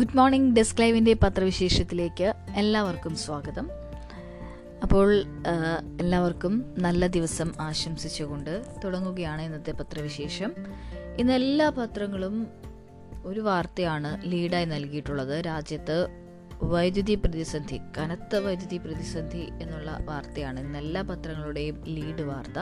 Good 0.00 0.16
morning 0.18 0.54
desk 0.56 0.78
ലൈവിന്റെ 0.80 1.12
പത്രവിശേഷത്തിലേക്ക് 1.22 2.28
എല്ലാവർക്കും 2.60 3.14
സ്വാഗതം. 3.22 3.66
അപ്പോൾ 4.84 5.08
എല്ലാവർക്കും 6.02 6.54
നല്ല 6.78 7.06
ദിവസം 7.16 7.48
ആശംസിച്ചുകൊണ്ട് 7.60 8.52
തുടങ്ങുകയാണ് 8.84 9.42
ഇന്നത്തെ 9.42 9.72
പത്രവിശേഷം. 9.80 10.52
ഇന്ന് 11.20 11.32
എല്ലാ 11.32 11.66
പത്രങ്ങളും 11.78 12.36
ഒരു 13.24 13.40
വാർത്തയാണ് 13.40 14.12
ലീഡായി 14.32 14.68
നൽകിയിട്ടുള്ളത്. 14.74 15.34
രാജ്യത്ത് 15.46 15.98
വൈദ്യുതി 16.74 17.16
പ്രതിസന്ധി 17.24 17.80
കനത്ത 17.98 18.40
വൈദ്യുതി 18.46 18.78
പ്രതിസന്ധി 18.78 19.44
എന്നുള്ള 19.64 19.98
വാർത്തയാണ് 20.10 20.60
ഇന്ന് 20.60 20.78
എല്ലാ 20.78 21.02
പത്രങ്ങളുടെയും 21.10 21.76
ലീഡ് 21.96 22.26
വാർത്ത. 22.30 22.58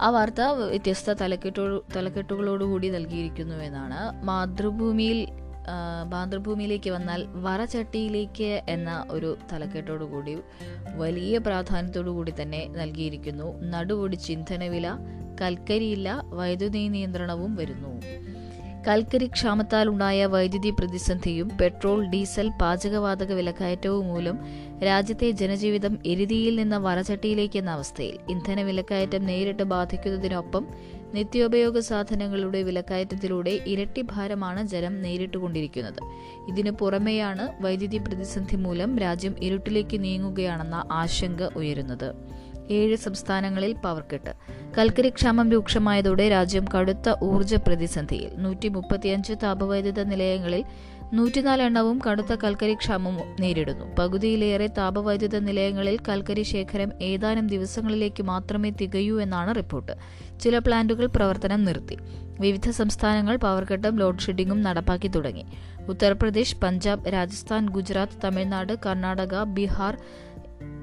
ആ 0.00 0.10
വാർത്ത 0.10 0.40
വ്യത്യസ്ത 0.72 1.10
തലക്കെട്ടോ 1.22 1.64
തലക്കെട്ടുകളോടുകൂടി 1.96 2.90
നൽകിയിരിക്കുന്നു 2.90 3.56
എന്നാണ് 3.68 4.02
മാതൃഭൂമിയിൽ 4.26 5.20
മാതൃഭൂമിയിലേക്ക് 6.04 6.90
വന്നാൽ 6.90 7.26
വറചട്ടിയിലേക്ക് 7.28 8.62
എന്ന 8.68 9.06
ഒരു 9.10 9.36
തലക്കെട്ടോടു 9.52 10.04
കൂടി 10.04 10.38
വലിയ 10.96 11.38
പ്രാധാന്യത്തോടു 11.38 12.10
കൂടി 12.10 12.34
തന്നെ 12.42 12.66
നൽകിയിരിക്കുന്നു. 12.66 13.60
നടുവൊടി 13.62 14.16
ചിന്തനവില 14.16 14.98
കൽക്കരിയില്ല 15.42 16.22
വൈദ്യുതി 16.24 16.88
നിയന്ത്രണവും 16.88 17.56
വരുന്നു. 17.56 18.00
കൽക്കരി 18.88 19.26
ക്ഷാമത്താൽ 19.26 19.88
ഉണ്ടായ 19.88 20.26
വൈദ്യുതി 20.26 20.70
പ്രതിസന്ധിയും 20.70 21.50
പെട്രോൾ 21.60 22.06
ഡീസൽ 22.06 22.50
പാചകവാതക 22.60 23.32
വിലക്കയറ്റവും 23.32 24.06
മൂലം 24.06 24.38
രാജ്യത്തെ 24.84 25.30
ജനജീവിതം 25.30 25.98
എരുതിയിൽ 26.06 26.56
നിന്ന് 26.56 26.76
വറചട്ടിയിലേക്ക് 26.76 27.58
എന്ന 27.58 27.70
അവസ്ഥയിൽ 27.70 28.18
ഇന്ധന 28.30 28.62
വിലക്കയറ്റം 28.62 29.24
നേരിട്ട് 29.24 29.62
ബാധിക്കുന്നതിനൊപ്പം 29.62 30.66
നിത്യോപയോഗ 31.14 31.78
സാധനങ്ങളുടെ 31.78 32.62
വിലക്കയറ്റത്തിലൂടെ 32.62 33.60
ഇരട്ടി 33.66 34.02
ഭാരമാണ് 34.12 34.68
ജനം 34.68 35.02
നേരിട്ടുകൊണ്ടിരിക്കുന്നത്. 35.02 36.00
ഇതിനു 36.48 36.70
പുറമെയാണ് 36.70 37.62
വൈദ്യുതി 37.62 37.98
പ്രതിസന്ധി 37.98 38.56
മൂലം 38.56 38.98
രാജ്യം 38.98 39.36
ഇരുട്ടിലേക്ക് 39.42 40.04
നീങ്ങുകയാണെന്ന 40.04 40.84
ആശങ്ക 40.92 41.42
ഉയരുന്നത്. 41.56 42.08
ഏഴ് 42.70 42.96
സംസ്ഥാനങ്ങളിൽ 42.96 43.72
പവർക്കെട്ട് 43.72 44.32
കൽക്കരി 44.78 45.08
ക്ഷാമം 45.08 45.50
രൂക്ഷമായതോടെ 45.50 46.28
രാജ്യം 46.28 46.64
കടുത്ത 46.74 47.14
ഊർജ 47.22 47.54
പ്രതിസന്ധിയിൽ. 47.54 48.30
നൂറ്റി 48.36 48.68
മുപ്പത്തിയഞ്ച് 48.68 49.34
താപവൈദ്യുത 49.42 50.02
നിലയങ്ങളിൽ 50.02 50.64
നൂറ്റിനാല് 51.12 51.62
എണ്ണവും 51.62 52.00
കടുത്ത 52.10 52.34
കൽക്കരി 52.34 52.74
ക്ഷാമം 52.74 53.18
നേരിടുന്നു. 53.40 53.84
പകുതിയിലേറെ 53.98 54.66
താപവൈദ്യുത 54.66 55.38
നിലയങ്ങളിൽ 55.38 55.98
കൽക്കരി 56.08 56.42
ശേഖരം 56.42 56.92
ഏതാനും 57.02 57.46
ദിവസങ്ങളിലേക്ക് 57.46 58.22
മാത്രമേ 58.22 58.70
തികയൂ 58.70 59.20
എന്നാണ് 59.20 59.54
റിപ്പോർട്ട്. 59.56 59.92
ചില 60.40 60.58
പ്ലാന്റുകൾ 60.58 61.06
പ്രവർത്തനം 61.06 61.64
നിർത്തി. 61.64 61.98
വിവിധ 62.40 62.70
സംസ്ഥാനങ്ങൾ 62.70 63.36
പവർക്കട്ടും 63.36 63.96
ലോഡ് 63.96 64.18
ഷെഡിംഗും 64.18 64.62
നടപ്പാക്കി 64.62 65.08
തുടങ്ങി. 65.08 65.44
ഉത്തർപ്രദേശ് 65.88 66.56
പഞ്ചാബ് 66.56 67.12
രാജസ്ഥാൻ 67.12 67.68
ഗുജറാത്ത് 67.68 68.20
തമിഴ്നാട് 68.24 68.72
കർണാടക 68.86 69.42
ബീഹാർ 69.42 69.98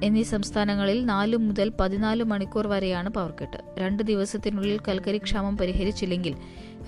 എന്നീ 0.02 0.22
സംസ്ഥാനങ്ങളിൽ 0.22 1.04
നാലു 1.04 1.36
മുതൽ 1.36 1.72
പതിനാല് 1.80 2.24
മണിക്കൂർ 2.24 2.66
വരെയാണ് 2.66 3.08
പവർക്കട്ട് 3.08 3.80
രണ്ട് 3.80 4.02
ദിവസത്തിനുള്ളിൽ 4.02 4.78
കൽക്കരി 4.88 5.18
ക്ഷാമം 5.18 5.56
പരിഹരിച്ചില്ലെങ്കിൽ 5.58 6.34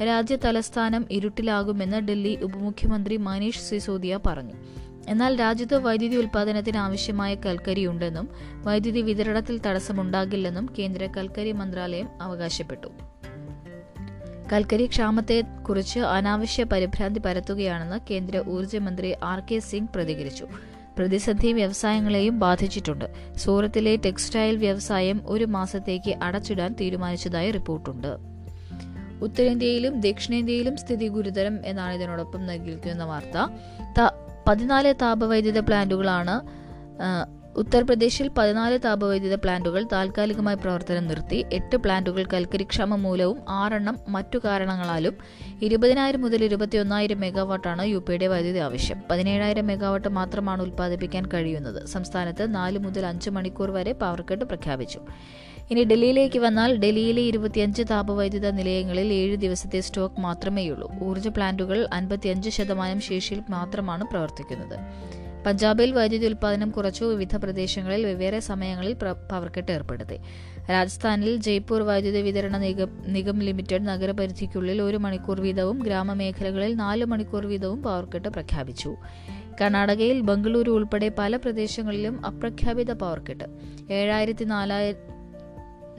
രാജ്യ 0.03 0.37
തലസ്ഥാനം 0.37 1.07
ഇരുട്ടിലാകുമെന്ന് 1.11 1.97
ഡൽഹി 1.97 2.39
ഉപമുഖ്യമന്ത്രി 2.43 3.17
മനീഷ് 3.17 3.61
സിസോദിയ 3.61 4.19
പറഞ്ഞു. 4.27 4.53
എന്നാൽ 5.09 5.39
രാജ്യത്ത് 5.39 5.77
വൈദ്യുതി 5.79 6.17
ഉൽപ്പാദനത്തിന് 6.17 6.77
ആവശ്യമായ 6.77 7.35
കൽക്കരിയുണ്ടെന്നും 7.35 8.29
വൈദ്യുതി 8.63 9.01
വിതരണത്തിൽ 9.01 9.61
തടസ്സമുണ്ടാകില്ലെന്നും 9.67 10.69
കേന്ദ്ര 10.79 11.09
കൽക്കരി 11.17 11.53
മന്ത്രാലയം 11.53 12.09
അവകാശപ്പെട്ടു. 12.23 12.89
കൽക്കരി 14.53 14.87
ക്ഷാമത്തെക്കുറിച്ച് 14.87 15.99
അനാവശ്യ 15.99 16.65
പരിഭ്രാന്തി 16.65 17.21
പരത്തുകയാണെന്ന് 17.21 18.01
കേന്ദ്ര 18.11 18.43
ഊർജമന്ത്രി 18.49 19.15
ആർ 19.23 19.41
കെ 19.41 19.59
സിംഗ് 19.59 19.89
പ്രതികരിച്ചു. 19.95 20.47
പ്രതിസന്ധി 20.99 21.53
വ്യവസായങ്ങളെയും 21.53 22.39
ബാധിച്ചിട്ടുണ്ട്. 22.39 23.37
സൂറത്തിലെ 23.37 23.97
ടെക്സ്റ്റൈൽ 23.97 24.57
വ്യവസായം 24.57 25.23
ഒരു 25.27 25.45
മാസത്തേക്ക് 25.45 26.15
അടച്ചിടാൻ 26.23 26.77
തീരുമാനിച്ചതായി 26.81 27.51
റിപ്പോർട്ടുണ്ട്. 27.51 28.34
ഉത്തരേന്ത്യയിലും 29.27 29.95
ദക്ഷിണേന്ത്യയിലും 30.07 30.75
സ്ഥിതി 30.83 31.07
ഗുരുതരം 31.17 31.57
എന്നാണ് 31.65 31.95
ഇതിനോടൊപ്പം 31.95 32.43
നൽകിയിരിക്കുന്ന 32.51 33.05
വാർത്ത. 33.05 33.37
പതിനാല് 34.49 34.91
താപവൈദ്യുത 35.03 35.61
പ്ലാന്റുകളാണ് 35.61 36.35
ഉത്തർപ്രദേശിൽ 37.57 38.31
പതിനാല് 38.39 38.79
താപവൈദ്യുത 38.85 39.35
പ്ലാന്റുകൾ 39.35 39.87
താൽക്കാലികമായി 39.93 40.57
പ്രവർത്തനം 40.57 41.07
നിർത്തി 41.07 41.45
എട്ട് 41.53 41.77
പ്ലാന്റുകൾ 41.77 42.25
കൽക്കരിക്ഷാമം 42.33 43.03
മൂലവും 43.03 43.39
ആറെണ്ണം 43.49 43.99
മറ്റു 44.09 44.39
കാരണങ്ങളാലും 44.45 45.15
ഇരുപതിനായിരം 45.63 46.23
മുതൽ 46.23 46.45
ഇരുപത്തിയൊന്നായിരം 46.45 47.21
മെഗാവാട്ടാണ് 47.21 47.87
യു 47.87 47.99
പിയുടെ 47.99 48.27
വൈദ്യുതി 48.27 48.59
ആവശ്യം. 48.59 49.03
പതിനേഴായിരം 49.11 49.67
മെഗാവാട്ട് 49.67 50.09
മാത്രമാണ് 50.09 50.63
ഉൽപ്പാദിപ്പിക്കാൻ 50.63 51.27
കഴിയുന്നത്. 51.35 51.87
സംസ്ഥാനത്ത് 51.87 52.55
നാല് 52.55 52.79
മുതൽ 52.79 53.07
അഞ്ച് 53.07 53.31
മണിക്കൂർ 53.31 53.71
വരെ 53.71 53.93
പവർ 53.93 54.25
കട്ട് 54.33 54.45
പ്രഖ്യാപിച്ചു. 54.45 55.01
ഇനി 55.71 55.85
ഡൽഹിയിലേക്ക് 55.85 56.39
വന്നാൽ 56.39 56.77
ഡൽഹിയിലെ 56.77 57.23
ഇരുപത്തിയഞ്ച് 57.23 57.83
താപവൈദ്യുത 57.91 58.51
നിലയങ്ങളിൽ 58.51 59.13
ഏഴ് 59.13 59.37
ദിവസത്തെ 59.37 59.81
സ്റ്റോക്ക് 59.81 60.21
മാത്രമേയുള്ളൂ. 60.21 60.91
ഊർജ 61.03 61.29
പ്ലാന്റുകൾ 61.29 61.89
അൻപത്തിയഞ്ച് 61.93 62.51
ശതമാനം 62.51 63.01
ശേഷിയിൽ 63.01 63.43
മാത്രമാണ് 63.51 64.05
പ്രവർത്തിക്കുന്നത്. 64.05 64.79
പഞ്ചാബിൽ 65.47 65.93
വൈദ്യുതി 65.93 66.27
ഉൽപ്പാദനം 66.27 66.71
കുറച്ചു 66.71 67.05
വിവിധ 67.05 67.37
പ്രദേശങ്ങളിൽ 67.37 68.07
വെവ്വേറെ 68.07 68.41
സമയങ്ങളിൽ 68.41 68.95
പവർക്കെട്ട് 69.33 69.73
ഏർപ്പെടുത്തി. 69.73 70.19
രാജസ്ഥാനിൽ 70.71 71.37
ജയ്പൂർ 71.37 71.83
വൈദ്യുതി 71.83 72.23
വിതരണ 72.23 72.59
നിഗം 72.59 72.89
നിഗം 73.07 73.39
ലിമിറ്റഡ് 73.39 73.87
നഗരപരിധിക്കുള്ളിൽ 73.87 74.83
ഒരു 74.83 74.97
മണിക്കൂർ 74.97 75.41
വീതവും 75.41 75.79
ഗ്രാമമേഖലകളിൽ 75.79 76.75
നാല് 76.75 77.05
മണിക്കൂർ 77.05 77.47
വീതവും 77.47 77.83
പവർക്കെട്ട് 77.83 78.29
പ്രഖ്യാപിച്ചു. 78.29 78.97
കർണാടകയിൽ 79.61 80.21
ബംഗളൂരു 80.21 80.71
ഉൾപ്പെടെ 80.71 81.09
പല 81.19 81.37
പ്രദേശങ്ങളിലും 81.37 82.27
അപ്രഖ്യാപിത 82.27 82.93
പവർക്കെട്ട് 82.93 83.45
ഏഴായിരത്തി 83.91 84.45
നാലായിരം 84.45 85.15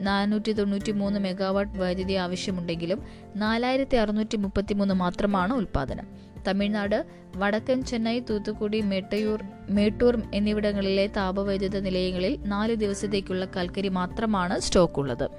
നാനൂറ്റി 0.00 0.52
തൊണ്ണൂറ്റി 0.52 0.92
മൂന്ന് 0.92 1.20
മെഗാവാട്ട് 1.20 1.78
വൈദ്യുതി 1.78 2.12
ആവശ്യമുണ്ടെങ്കിലും 2.12 3.02
നാലായിരത്തി 3.36 3.96
അറുന്നൂറ്റി 3.96 4.36
മുപ്പത്തിമൂന്ന് 4.36 4.94
മാത്രമാണ് 4.94 5.52
ഉൽപ്പാദനം. 5.52 6.25
തമിഴ്നാട് 6.46 7.06
വടക്കൻ 7.36 7.84
ചെന്നൈ 7.84 8.20
തൂത്തുക്കുടി 8.20 8.80
മേട്ടയൂർ 8.80 9.40
മേട്ടൂർ 9.70 10.22
എന്നിവിടങ്ങളിലെ 10.34 11.06
താപവൈദ്യുത 11.06 11.80
നിലയങ്ങളിൽ 11.80 12.38
നാല് 12.44 12.74
ദിവസത്തേക്കുള്ള 12.74 13.44
കൽക്കരി 13.56 13.88
മാത്രമാണ് 13.88 14.60
സ്റ്റോക്ക് 14.60 14.98
ഉള്ളത് 14.98 15.30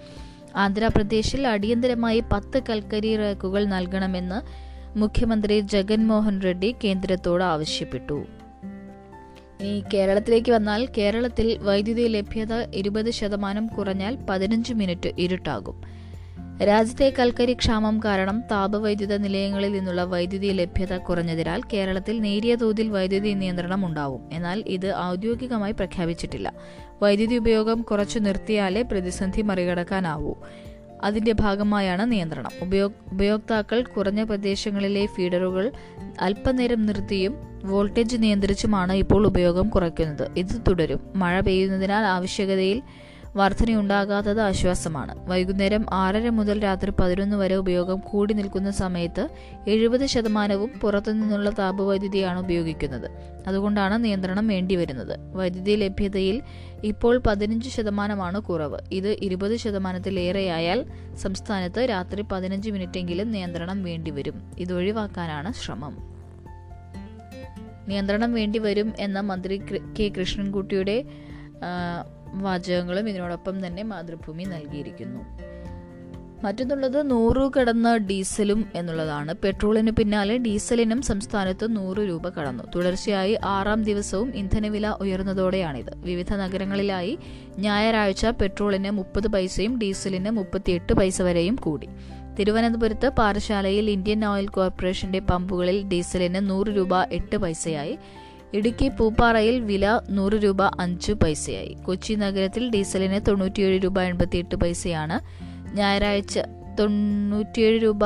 ആന്ധ്രാപ്രദേശിൽ 0.55 1.47
അടിയന്തരമായി 1.47 2.23
പത്ത് 2.31 2.63
കൽക്കരി 2.69 3.17
റാക്കുകൾ 3.17 3.65
നൽകണമെന്ന് 3.65 4.39
മുഖ്യമന്ത്രി 4.99 5.59
ജഗൻമോഹൻ 5.59 6.41
റെഡ്ഡി 6.41 6.75
കേന്ദ്രത്തോട് 6.83 7.43
ആവശ്യപ്പെട്ടു. 7.43 8.25
ഇനി 9.61 9.83
കേരളത്തിലേക്ക് 9.93 10.51
വന്നാൽ 10.51 10.87
കേരളത്തിൽ 10.97 11.57
വൈദ്യുതി 11.57 12.07
ലഭ്യത 12.07 12.53
ഇരുപത് 12.73 13.11
ശതമാനം 13.11 13.67
കുറഞ്ഞാൽ 13.67 14.17
പതിനഞ്ച് 14.29 14.73
മിനിറ്റ് 14.73 15.11
ഇരുട്ടാകും. 15.17 15.96
രാജ്യത്തെ 16.63 17.13
കൽക്കരി 17.19 17.53
ക്ഷാമം 17.53 18.01
കാരണം 18.05 18.43
താപവൈദ്യുത 18.51 19.17
നിലയങ്ങളിൽ 19.17 19.71
നിന്നുള്ള 19.71 20.03
വൈദ്യുതി 20.03 20.47
ലഭ്യത 20.47 20.97
കുറഞ്ഞതിനാൽ 20.97 21.61
കേരളത്തിൽ 21.73 22.19
നേരിയ 22.19 22.55
തോതിൽ 22.55 22.89
വൈദ്യുതി 22.89 23.29
നിയന്ത്രണം 23.29 23.85
ഉണ്ടാവും. 23.85 24.29
എന്നാൽ 24.31 24.63
ഇത് 24.67 24.95
ഔദ്യോഗികമായി 24.95 25.71
പ്രഖ്യാപിച്ചിട്ടില്ല. 25.71 26.53
വൈദ്യുതി 27.01 27.35
ഉപയോഗം 27.35 27.81
കുറച്ചു 27.81 28.19
നിർത്തിയാലേ 28.19 28.81
പ്രതിസന്ധി 28.81 29.41
മറികടക്കാനാവൂ. 29.41 30.33
അതിന്റെ 31.03 31.33
ഭാഗമായാണ് 31.33 32.11
നിയന്ത്രണം. 32.11 32.51
ഉപയോ 32.61 32.91
ഉപയോക്താക്കൾ 33.11 33.83
കുറഞ്ഞ 33.83 34.23
പ്രദേശങ്ങളിലെ 34.23 35.05
ഫീഡറുകൾ 35.05 35.71
അല്പനേരം 36.21 36.85
നിർത്തിയും 36.85 37.35
വോൾട്ടേജ് 37.65 38.23
നിയന്ത്രിച്ചുമാണ് 38.23 38.93
ഇപ്പോൾ 38.93 39.27
ഉപയോഗം 39.27 39.69
കുറയ്ക്കുന്നത്. 39.69 40.31
ഇത് 40.37 40.61
തുടരും. 40.67 40.99
മഴ 41.15 41.39
പെയ്യുന്നതിനാൽ 41.39 42.03
ആവശ്യകതയിൽ 42.05 42.81
വർധനയുണ്ടാകാത്തത് 43.37 44.41
ആശ്വാസമാണ്. 44.41 45.29
വൈകുന്നേരം 45.29 45.85
ആറര 45.93 46.29
മുതൽ 46.29 46.63
രാത്രി 46.63 46.91
പതിനൊന്ന് 46.91 47.35
വരെ 47.35 47.55
ഉപയോഗം 47.55 47.99
കൂടി 47.99 48.33
നിൽക്കുന്ന 48.33 48.71
സമയത്ത് 48.71 49.29
എഴുപത് 49.67 50.05
ശതമാനവും 50.05 50.71
പുറത്തുനിന്നുള്ള 50.81 51.49
താപവൈദ്യുതിയാണ് 51.49 52.39
ഉപയോഗിക്കുന്നത്. 52.39 53.11
അതുകൊണ്ടാണ് 53.47 54.03
നിയന്ത്രണം 54.03 54.47
വേണ്ടിവരുന്നത്. 54.47 55.35
വൈദ്യുതി 55.35 55.75
ലഭ്യതയിൽ 55.75 56.41
ഇപ്പോൾ 56.83 57.17
പതിനഞ്ച് 57.27 57.69
ശതമാനമാണ് 57.69 58.39
കുറവ്. 58.39 58.79
ഇത് 58.91 59.09
ഇരുപത് 59.21 59.57
ശതമാനത്തിലേറെയായാൽ 59.57 60.85
സംസ്ഥാനത്ത് 61.15 61.79
രാത്രി 61.89 62.21
പതിനഞ്ച് 62.21 62.69
മിനിറ്റെങ്കിലും 62.71 63.31
നിയന്ത്രണം 63.31 63.83
വേണ്ടിവരും. 63.83 64.51
ഇതൊഴിവാക്കാനാണ് 64.59 65.53
ശ്രമം. 65.53 65.97
നിയന്ത്രണം 67.87 68.33
വേണ്ടിവരും 68.33 68.93
എന്ന 68.99 69.19
മന്ത്രി 69.19 69.61
കെ 69.99 70.11
കൃഷ്ണൻകുട്ടിയുടെ 70.19 71.03
വാചകങ്ങളും 72.33 73.09
ഇതിനോടൊപ്പം 73.09 73.67
തന്നെ 73.67 73.83
മാതൃഭൂമി 73.83 74.43
നൽകിയിരിക്കുന്നു. 74.43 75.19
മറ്റൊന്നുള്ളത് 76.43 77.11
നൂറു 77.11 77.51
കടന്ന 77.59 77.97
ഡീസലും 77.97 78.65
എന്നുള്ളതാണ്. 78.75 79.33
പെട്രോളിന് 79.43 79.91
പിന്നാലെ 79.91 80.37
ഡീസലിനും 80.37 81.01
സംസ്ഥാനത്ത് 81.01 81.75
നൂറ് 81.75 81.97
രൂപ 81.97 82.29
കടന്നു. 82.29 82.63
തുടർച്ചയായി 82.75 83.37
ആറാം 83.45 83.83
ദിവസവും 83.83 84.29
ഇന്ധനവില 84.35 84.87
ഉയർന്നതോടെയാണിത്. 84.87 85.95
വിവിധ 85.95 86.33
നഗരങ്ങളിലായി 86.33 87.19
ഞായറാഴ്ച 87.57 88.25
പെട്രോളിന് 88.25 88.91
മുപ്പത് 88.91 89.27
പൈസയും 89.27 89.77
ഡീസലിന് 89.77 90.29
മുപ്പത്തിയെട്ട് 90.29 90.93
പൈസ 90.93 91.21
വരെയും 91.21 91.55
കൂടി. 91.55 91.87
തിരുവനന്തപുരത്ത് 92.39 93.09
പാറശാലയിൽ 93.09 93.89
ഇന്ത്യൻ 93.89 94.25
ഓയിൽ 94.25 94.47
കോർപ്പറേഷന്റെ 94.47 95.19
പമ്പുകളിൽ 95.19 95.87
ഡീസലിന് 95.87 96.49
നൂറ് 96.49 96.67
രൂപ 96.67 97.03
എട്ട് 97.03 97.35
പൈസയായി. 97.35 97.97
ഇടുക്കി 98.53 98.89
പൂപ്പാറയിൽ 98.89 99.59
വില 99.59 99.99
നൂറ് 100.09 100.33
രൂപ 100.33 100.63
അഞ്ച് 100.63 101.11
പൈസയായി. 101.11 101.77
കൊച്ചി 101.85 102.13
നഗരത്തിൽ 102.13 102.69
ഡീസലിന് 102.69 103.21
തൊണ്ണൂറ്റിയേഴ് 103.27 103.83
രൂപ 103.83 104.01
എൺപത്തിയെട്ട് 104.01 104.55
പൈസയാണ്. 104.55 105.19
ഞായറാഴ്ച 105.75 106.39
തൊണ്ണൂറ്റിയേഴ് 106.79 107.83
രൂപ 107.83 107.99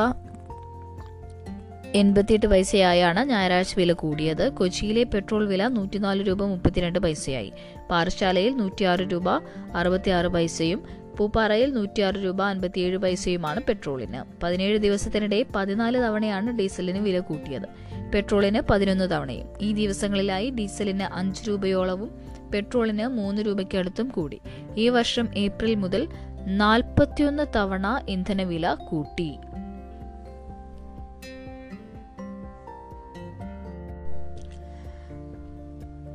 എൺപത്തിയെട്ട് 1.96 2.46
പൈസയായാണ് 2.46 3.20
ഞായറാഴ്ച 3.20 3.74
വില 3.78 3.94
കൂടിയത്. 3.94 4.50
കൊച്ചിയിലെ 4.50 5.04
പെട്രോൾ 5.04 5.48
വില 5.48 5.68
നൂറ്റിനാല് 5.68 6.28
രൂപ 6.28 6.44
മുപ്പത്തിരണ്ട് 6.44 7.00
പൈസയായി. 7.00 7.54
പാറശാലയിൽ 7.92 8.58
നൂറ്റിയാറ് 8.58 9.00
രൂപ 9.00 9.30
അറുപത്തിയാറ് 9.76 10.28
പൈസയും 10.28 10.84
പൂപ്പാറയിൽ 11.18 11.74
നൂറ്റിയാറ് 11.74 12.16
രൂപ 12.16 12.42
അൻപത്തിയേഴ് 12.42 12.98
പൈസയുമാണ് 12.98 13.62
പെട്രോളിന്. 13.70 14.42
പതിനേഴ് 14.44 14.78
ദിവസത്തിനിടെ 14.78 15.46
പതിനാല് 15.56 15.98
തവണയാണ് 15.98 16.58
ഡീസലിന് 16.60 16.98
വില 16.98 17.20
കൂട്ടിയത്. 17.20 17.91
പെട്രോളിന് 18.14 18.62
പതിനൊന്ന് 18.62 19.12
തവണയും. 19.12 19.48
ഈ 19.62 19.74
ദിവസങ്ങളിലായി 19.74 20.50
ഡീസലിന് 20.50 21.14
അഞ്ച് 21.14 21.48
രൂപയോളവും 21.48 22.12
പെട്രോളിന് 22.54 23.08
മൂന്ന് 23.08 23.42
രൂപയ്ക്കടുത്തും 23.42 24.10
കൂടി. 24.10 24.42
ഈ 24.78 24.90
വർഷം 24.90 25.30
ഏപ്രിൽ 25.38 25.76
മുതൽ 25.76 26.08
നാൽപ്പത്തിയൊന്ന് 26.46 27.46
തവണ 27.56 28.06
ഇന്ധനവില 28.10 28.74
കൂട്ടി. 28.74 29.38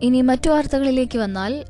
ഇനി 0.03 0.21
മറ്റു 0.21 0.51
വാർത്തകളിലേക്ക് 0.51 1.19
വന്നാൽ 1.19 1.65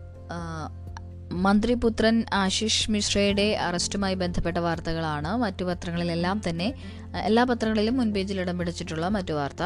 മന്ത്രിപുത്രൻ 1.33 2.25
ആശിഷ് 2.33 2.91
മിശ്രയുടെ 2.91 3.57
അറസ്റ്റുമായി 3.57 4.15
ബന്ധപ്പെട്ട 4.15 4.57
വാർത്തകളാണ്. 4.57 5.37
മറ്റു 5.37 5.65
പത്രങ്ങളിലെല്ലാം 5.65 6.43
തന്നെ 6.49 6.75
എല്ലാ 7.17 7.45
പത്രങ്ങളിലും 7.45 7.97
മുൻപേജിൽ 7.97 8.41
ഇടം 8.41 8.59
പിടിച്ചിട്ടുള്ള 8.59 9.09
മറ്റു 9.09 9.33
വാർത്ത. 9.33 9.63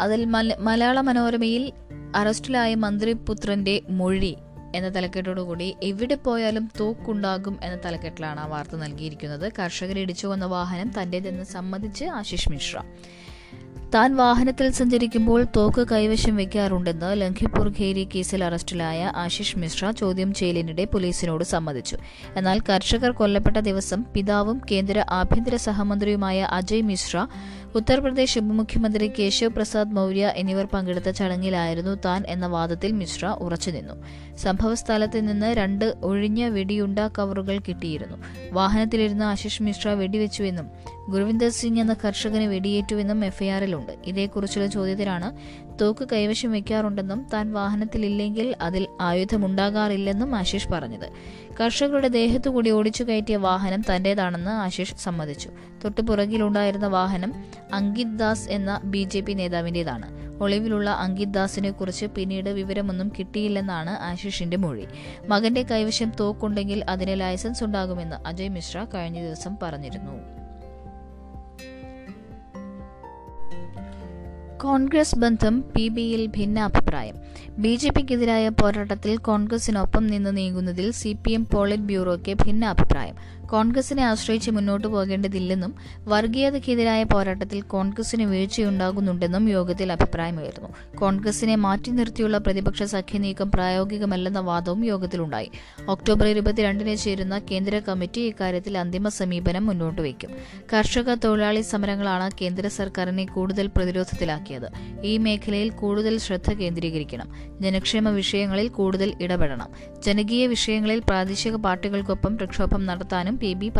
അതിൽ 0.00 0.24
മലയാള 0.58 1.00
മനോരമയിൽ 1.00 1.72
അറസ്റ്റിലായ 2.16 2.74
മന്ത്രിപുത്രന്റെ 2.74 3.80
മൊഴി 3.90 4.36
എന്ന 4.74 4.96
തലക്കെട്ടോടുകൂടി 4.96 5.76
എവിടെ 5.82 6.14
പോയാലും 6.14 6.70
തോക്കുണ്ടാകും 6.80 7.58
എന്ന 7.62 7.80
തലക്കെട്ടിലാണ് 7.84 8.40
ആ 8.40 8.46
വാർത്ത 8.46 8.76
നൽകിയിരിക്കുന്നത്. 8.76 9.52
കർഷകരെ 9.58 10.00
ഇടിച്ചു 10.00 10.26
വന്ന 10.26 10.44
വാഹനം 10.44 11.02
തന്റേതെന്ന് 11.02 11.44
സമ്മതിച്ച് 11.44 12.04
ആശിഷ് 12.04 12.48
മിശ്ര. 12.48 12.82
താൻ 13.94 14.16
വാഹനത്തിൽ 14.16 14.70
സഞ്ചരിക്കുമ്പോൾ 14.70 15.40
തോക്ക് 15.56 15.82
കൈവശം 15.90 16.36
വെക്കാറുണ്ടെന്ന് 16.36 17.10
ലംഘിപ്പൂർ 17.20 17.66
ഖേരി 17.68 18.04
കേസിൽ 18.14 18.44
അറസ്റ്റിലായ 18.44 19.10
ആശിഷ് 19.16 19.58
മിശ്ര 19.58 19.90
ചോദ്യം 19.90 20.30
ചെയ്യലിനിടെ 20.34 20.84
പോലീസിനോട് 20.84 21.44
സമ്മതിച്ചു. 21.44 21.96
എന്നാൽ 22.36 22.60
കർഷകർ 22.60 23.10
കൊല്ലപ്പെട്ട 23.10 23.56
ദിവസം 23.58 24.00
പിതാവും 24.14 24.58
കേന്ദ്ര 24.70 25.04
ആഭ്യന്തര 25.10 25.56
സഹമന്ത്രിയുമായ 25.56 26.48
അജയ് 26.50 26.82
മിശ്ര 26.82 27.26
ഉത്തർപ്രദേശ് 27.74 28.38
ഉപമുഖ്യമന്ത്രി 28.38 29.12
കേശവ് 29.18 29.48
പ്രസാദ് 29.48 29.94
മൗര്യ 29.96 30.32
എന്നിവർ 30.36 30.66
പങ്കെടുത്ത 30.66 31.10
ചടങ്ങിലായിരുന്നു 31.10 31.96
താൻ 32.04 32.24
എന്ന 32.28 32.46
വാദത്തിൽ 32.46 32.92
മിശ്ര 32.92 33.26
ഉറച്ചുനിന്നു 33.26 33.94
സംഭവസ്ഥലത്ത് 34.36 35.28
നിന്ന് 35.28 35.46
രണ്ട് 35.46 35.94
ഒഴിഞ്ഞ 36.02 36.48
വെടിയുണ്ട 36.48 36.98
കവറുകൾ 37.18 37.58
കിട്ടിയിരുന്നു. 37.58 38.16
വാഹനത്തിലിരുന്ന 38.52 39.22
ആശിഷ് 39.22 39.62
മിശ്ര 39.62 39.88
വെടിവെച്ചുവെന്നും 39.88 40.68
ഗുരുവിന്ദർ 41.10 41.48
സിംഗ് 41.48 41.80
എന്ന 41.80 41.96
കർഷകന് 42.04 42.44
വെടിയേറ്റുവെന്നും 42.44 43.24
എഫ്ഐആറിലുണ്ട്. 43.24 43.92
ഇതേക്കുറിച്ചുള്ള 44.06 44.66
ചോദ്യത്തിലാണ് 44.66 45.28
തോക്ക് 45.80 46.08
കൈവശം 46.12 46.52
വയ്ക്കാറുണ്ടെന്നും 46.52 47.26
താൻ 47.32 47.52
വാഹനത്തിലില്ലെങ്കിൽ 47.52 48.54
അതിൽ 48.60 48.86
ആയുധമുണ്ടാകാറില്ലെന്നും 49.00 50.36
ആശിഷ് 50.36 50.68
പറഞ്ഞത്. 50.68 51.08
കർഷകരുടെ 51.60 52.08
ദേഹത്തു 52.08 52.50
കൂടി 52.50 52.70
ഓടിച്ചു 52.70 53.04
കയറ്റിയ 53.04 53.36
വാഹനം 53.36 53.80
തന്റേതാണെന്ന് 53.80 54.50
ആശിഷ് 54.50 54.94
സമ്മതിച്ചു. 54.94 55.50
തൊട്ടു 55.84 56.00
പുറകിലുണ്ടായിരുന്ന 56.00 56.86
വാഹനം 56.86 57.34
അങ്കിത് 57.72 58.18
ദാസ് 58.18 58.48
എന്ന 58.48 58.80
ബി 58.84 59.04
ജെ 59.04 59.20
പി 59.20 59.32
നേതാവിന്റേതാണ്. 59.32 60.24
ഒളിവിലുള്ള 60.42 60.90
അങ്കിത് 60.90 61.28
ദാസിനെ 61.28 61.70
കുറിച്ച് 61.70 62.06
പിന്നീട് 62.06 62.50
വിവരമൊന്നും 62.50 63.12
കിട്ടിയില്ലെന്നാണ് 63.18 63.90
ആശിഷിന്റെ 63.90 64.56
മൊഴി. 64.56 64.86
മകന്റെ 65.28 65.62
കൈവശം 65.62 66.12
തോക്കുണ്ടെങ്കിൽ 66.20 66.84
അതിന് 66.88 67.20
ലൈസൻസ് 67.20 67.64
ഉണ്ടാകുമെന്ന് 67.64 68.16
അജയ് 68.26 68.48
മിശ്ര 68.48 68.86
കഴിഞ്ഞ 68.94 69.22
ദിവസം 69.22 69.56
പറഞ്ഞിരുന്നു. 69.62 70.33
കോൺഗ്രസ് 74.64 75.18
ബന്ധം 75.18 75.64
പി 75.76 75.88
ബിയിൽ 75.88 76.26
ഭിന്നാഭിപ്രായം. 76.26 77.16
ബി 77.58 77.76
ജെ 77.76 77.90
പിക്കെതിരായ 77.90 78.48
പോരാട്ടത്തിൽ 78.48 79.16
കോൺഗ്രസിനൊപ്പം 79.16 80.06
നിന്ന് 80.06 80.36
നീങ്ങുന്നതിൽ 80.36 80.90
സി 80.90 81.16
പി 81.24 81.32
എം 81.32 81.46
പോളിറ്റ് 81.52 81.82
ബ്യൂറോയ്ക്ക് 81.82 82.34
ഭിന്നാഭിപ്രായം. 82.44 83.16
കോൺഗ്രസിനെ 83.46 84.02
ആശ്രയിച്ച് 84.02 84.50
മുന്നോട്ട് 84.50 84.86
പോകേണ്ടതില്ലെന്നും 84.86 85.74
വർഗീയതയ്ക്കെതിരായ 86.08 87.02
പോരാട്ടത്തിൽ 87.02 87.60
കോൺഗ്രസിന് 87.60 88.22
വീഴ്ചയുണ്ടാകുന്നുണ്ടെന്നും 88.22 89.48
യോഗത്തിൽ 89.48 89.92
അഭിപ്രായമുയർന്നു. 89.92 90.68
കോൺഗ്രസിനെ 90.98 91.56
മാറ്റി 91.56 91.90
നിർത്തിയുള്ള 91.90 92.38
പ്രതിപക്ഷ 92.38 92.82
സഖ്യനീക്കം 92.82 93.50
പ്രായോഗികമല്ലെന്ന 93.50 94.40
വാദവും 94.40 94.84
യോഗത്തിലുണ്ടായി. 94.84 95.50
ഒക്ടോബർ 95.88 96.26
ഇരുപത്തിരണ്ടിന് 96.26 96.96
ചേരുന്ന 96.96 97.38
കേന്ദ്ര 97.50 97.78
കമ്മിറ്റി 97.78 98.20
ഇക്കാര്യത്തിൽ 98.20 98.78
അന്തിമ 98.78 99.08
സമീപനം 99.08 99.66
മുന്നോട്ട് 99.66 100.02
വയ്ക്കും 100.02 100.32
കർഷക 100.72 101.14
തൊഴിലാളി 101.14 101.60
സമരങ്ങളാണ് 101.60 102.30
കേന്ദ്ര 102.40 102.66
സർക്കാരിനെ 102.68 103.26
കൂടുതൽ 103.26 103.66
പ്രതിരോധത്തിലാക്കിയത്. 103.66 104.53
ഈ 105.04 105.18
മേഖലയിൽ 105.18 105.70
കൂടുതൽ 105.70 106.18
ശ്രദ്ധ 106.18 106.52
കേന്ദ്രീകരിക്കണം. 106.52 107.28
ജനക്ഷേമ 107.60 108.08
വിഷയങ്ങളിൽ 108.08 108.68
കൂടുതൽ 108.68 109.14
ഇടപെടണം. 109.20 109.68
ജനകീയ 110.02 110.46
വിഷയങ്ങളിൽ 110.46 111.00
പ്രാദേശിക 111.00 111.56
പാർട്ടികൾക്കൊപ്പം 111.56 112.36
പ്രക്ഷോഭം 112.36 112.86
നടത്താനും 112.86 113.38
പി 113.38 113.54
ബി 113.54 113.72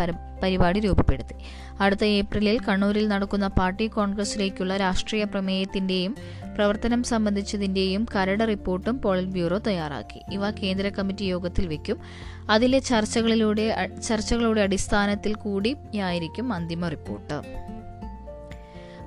പരിപാടി 0.43 0.81
രൂപപ്പെടുത്തി. 0.81 1.35
അടുത്ത 1.81 2.05
ഏപ്രിലിൽ 2.05 2.61
കണ്ണൂരിൽ 2.61 3.09
നടക്കുന്ന 3.09 3.47
പാർട്ടി 3.47 3.87
കോൺഗ്രസിലേക്കുള്ള 3.87 4.77
രാഷ്ട്രീയ 4.77 5.25
പ്രമേയത്തിന്റെയും 5.25 6.17
പ്രവർത്തനം 6.55 7.03
സംബന്ധിച്ചതിന്റെയും 7.03 8.07
കരട് 8.17 8.49
റിപ്പോർട്ടും 8.49 9.03
പോളിറ്റ് 9.03 9.33
ബ്യൂറോ 9.33 9.59
തയ്യാറാക്കി. 9.59 10.21
ഇവ 10.33 10.51
കേന്ദ്ര 10.51 10.89
കമ്മിറ്റി 10.89 11.25
യോഗത്തിൽ 11.25 11.69
വയ്ക്കും 11.69 12.01
അതിലെ 12.51 12.79
ചർച്ചകളിലൂടെ 12.79 13.89
ചർച്ചകളുടെ 14.09 14.61
അടിസ്ഥാനത്തിൽ 14.61 15.35
കൂടിയായിരിക്കും 15.35 16.53
അന്തിമ 16.53 16.89
റിപ്പോർട്ട്. 16.89 17.74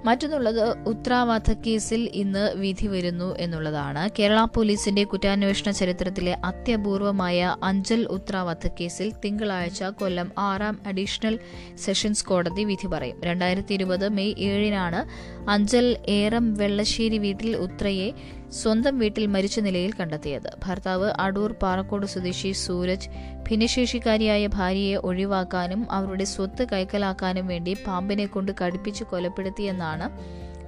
മറ്റൊന്നുള്ളത് 0.06 0.78
ഉത്തരാവാദ 0.88 1.54
കേസിൽ 1.54 2.10
ഇന്ന് 2.14 2.54
വിധി 2.56 2.88
വരുന്നു 2.88 3.36
എന്നുള്ളതാണ്. 3.38 4.10
കേരള 4.20 4.46
പോലീസിന്റെ 4.46 5.04
കുറ്റാന്വേഷണ 5.04 5.72
ചരിത്രത്തിലെ 5.72 6.38
അത്യപൂർവമായ 6.44 7.56
അഞ്ചൽ 7.64 8.08
ഉത്തരാവാദ 8.12 8.68
കേസിൽ 8.68 9.14
തിങ്കളാഴ്ച 9.26 9.84
കൊല്ലം 9.84 10.32
ആറാം 10.38 10.80
അഡീഷണൽ 10.88 11.40
സെഷൻസ് 11.76 12.26
കോടതി 12.26 12.64
വിധി 12.64 12.88
പറയും. 12.88 13.22
രണ്ടായിരത്തി 13.24 13.74
ഇരുപത് 13.74 14.10
മെയ് 14.10 14.34
ഏഴിനാണ് 14.38 15.02
അഞ്ചൽ 15.50 15.98
ഏറം 16.08 16.54
വെള്ളശ്ശേരി 16.54 17.18
വീട്ടിൽ 17.18 17.56
ഉത്രയെ 17.56 18.14
സ്വന്തം 18.52 19.00
വീട്ടിൽ 19.00 19.26
മരിച്ച 19.26 19.60
നിലയിൽ 19.60 19.94
കണ്ടെത്തിയത്. 20.00 20.50
ഭർത്താവ് 20.66 21.12
അടൂർ 21.20 21.52
പാറക്കോട് 21.52 22.06
സ്വദേശി 22.06 22.52
സൂരജ് 22.52 23.10
ഭിന്നശേഷിക്കാരിയായ 23.50 24.48
ഭാര്യയെ 24.48 24.96
ഒഴിവാക്കാനും 24.96 25.88
അവരുടെ 25.92 26.24
സ്വത്ത് 26.24 26.68
കൈക്കലാക്കാനും 26.74 27.48
വേണ്ടി 27.48 27.78
പാമ്പിനെ 27.88 28.26
കൊണ്ട് 28.26 28.52
കടുപ്പിച്ച് 28.62 29.04
കൊലപ്പെടുത്തിയെന്നാണ് 29.04 30.10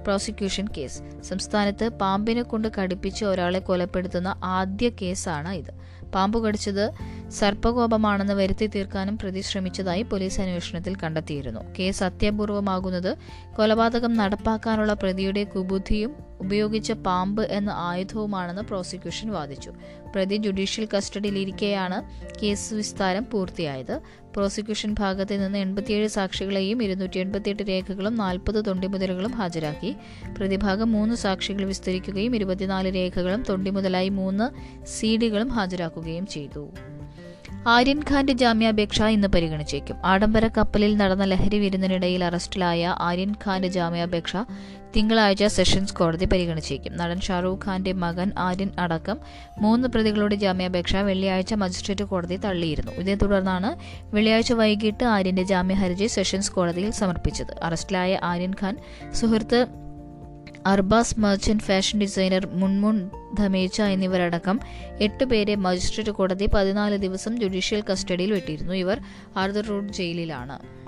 പ്രോസിക്യൂഷൻ 0.04 0.68
കേസ്. 0.76 1.02
സംസ്ഥാനത്ത് 1.22 1.88
പാമ്പിനെ 1.88 2.42
കൊണ്ട് 2.42 2.68
കടുപ്പിച്ച് 2.78 3.24
ഒരാളെ 3.24 3.58
കൊലപ്പെടുത്തുന്ന 3.58 4.36
ആദ്യ 4.42 4.90
കേസാണ് 5.02 5.48
ഇത്. 5.48 5.72
പാമ്പ് 6.14 6.44
കടിച്ചത് 6.44 6.84
സർപ്പകോപമാണെന്ന് 7.30 8.34
വരുത്തി 8.34 8.66
തീർക്കാനും 8.66 9.16
പ്രതി 9.16 9.40
ശ്രമിച്ചതായി 9.40 10.02
പോലീസ് 10.02 10.40
അന്വേഷണത്തിൽ 10.40 10.96
കണ്ടെത്തിയിരുന്നു. 10.96 11.60
കേസ് 11.78 12.04
അത്യപൂർവമാകുന്നത് 12.04 13.16
കൊലപാതകം 13.56 14.14
നടപ്പാക്കാനുള്ള 14.14 14.92
പ്രതിയുടെ 14.92 15.44
കുബുദ്ധിയും 15.44 16.12
ഉപയോഗിച്ച 16.40 16.92
പാമ്പ് 16.92 17.42
എന്ന 17.42 17.70
ആയുധവുമാണെന്ന് 17.76 18.62
പ്രോസിക്യൂഷൻ 18.62 19.30
വാദിച്ചു. 19.30 19.72
പ്രതി 20.14 20.36
ജുഡീഷ്യൽ 20.36 20.88
കസ്റ്റഡിയിലിരിക്കെയാണ് 20.96 21.98
കേസ് 22.42 22.74
വിസ്താരം 22.74 23.26
പൂർത്തിയായത്. 23.32 24.00
പ്രോസിക്യൂഷൻ 24.36 24.94
ഭാഗത്ത് 24.98 25.44
നിന്ന് 25.44 25.58
എൺപത്തിയേഴ് 25.58 26.08
സാക്ഷികളെയും 26.08 26.82
ഇരുന്നൂറ്റി 26.82 27.18
എൺപത്തിയെട്ട് 27.18 27.62
രേഖകളും 27.62 28.14
നാൽപ്പത് 28.14 28.66
തൊണ്ടിമുതലുകളും 28.66 29.30
ഹാജരാക്കി. 29.30 29.96
പ്രതിഭാഗം 30.38 30.92
മൂന്ന് 30.92 31.14
സാക്ഷികൾ 31.14 31.64
വിസ്തരിക്കുകയും 31.64 32.36
ഇരുപത്തിനാല് 32.36 32.94
രേഖകളും 32.94 33.42
തൊണ്ടിമുതലായി 33.48 34.08
മൂന്ന് 34.08 34.48
സീഡികളും 34.86 35.48
ഹാജരാക്കുകയും 35.48 36.26
ചെയ്തു. 36.26 36.70
ആര്യൻ 37.66 38.02
ഖാന്റെ 38.10 38.32
ജാമ്യാപേക്ഷ 38.32 39.02
ഇന്ന് 39.02 39.28
പരിഗണിച്ചേക്കും. 39.28 39.96
ആഡംബര 40.04 40.48
കപ്പലിൽ 40.48 40.96
നടന്ന 40.96 41.24
ലഹരി 41.24 41.58
വിരുന്നിനിടയിൽ 41.58 42.24
അറസ്റ്റിലായ 42.24 42.96
ആര്യൻ 42.98 43.34
ഖാന്റെ 43.46 43.68
ജാമ്യാപേക്ഷ 43.68 44.36
തിങ്കളാഴ്ച 44.96 45.44
സെഷൻസ് 45.44 45.94
കോടതി 45.94 46.24
പരിഗണിച്ചേക്കും. 46.24 46.96
നടൻ 46.96 47.20
ഷാറൂഖ് 47.20 47.66
ഖാന്റെ 47.66 47.92
മകൻ 47.92 48.32
ആര്യൻ 48.38 48.70
അടക്കം 48.78 49.18
മൂന്ന് 49.58 49.88
പ്രതികളുടെ 49.88 50.34
ജാമ്യാപേക്ഷ 50.34 50.96
വെള്ളിയാഴ്ച 50.96 51.54
മജിസ്ട്രേറ്റ് 51.54 52.04
കോടതി 52.04 52.36
തള്ളിയിരുന്നു. 52.36 52.92
ഇതേ 52.92 53.14
തുടർന്നാണ് 53.14 53.76
വെള്ളിയാഴ്ച 54.14 54.52
വൈകിട്ട് 54.52 55.04
ആര്യന്റെ 55.04 55.42
ജാമ്യ 55.42 55.74
ഹർജി 55.74 56.06
സെഷൻസ് 56.06 56.52
കോടതിയിൽ 56.52 56.90
സമർപ്പിച്ചത്. 56.90 57.64
അറസ്റ്റിലായ 57.64 58.20
ആര്യൻ 58.22 58.54
ഖാൻ 58.62 58.76
സുഹൃത്ത് 59.12 59.66
അർബാസ് 60.66 61.20
മർച്ചന്റ് 61.20 61.62
ഫാഷൻ 61.62 61.98
ഡിസൈനർ 61.98 62.46
മുൻമുൻ 62.46 63.10
ധമേച്ച 63.38 63.82
എന്നിവരടക്കം 63.82 64.60
എട്ട് 65.00 65.24
പേരെ 65.24 65.54
മജിസ്ട്രേറ്റ് 65.54 66.10
കോടതി 66.10 66.46
പതിനാല് 66.46 66.96
ദിവസം 66.98 67.40
ജുഡീഷ്യൽ 67.40 67.82
കസ്റ്റഡിയിൽ 67.92 68.32
വിട്ടിരുന്നു. 68.32 68.72
ഇവർ 68.72 69.00
ആർദർ 69.36 69.66
റോഡ് 69.66 69.92
ജയിലിലാണ്. 69.92 70.80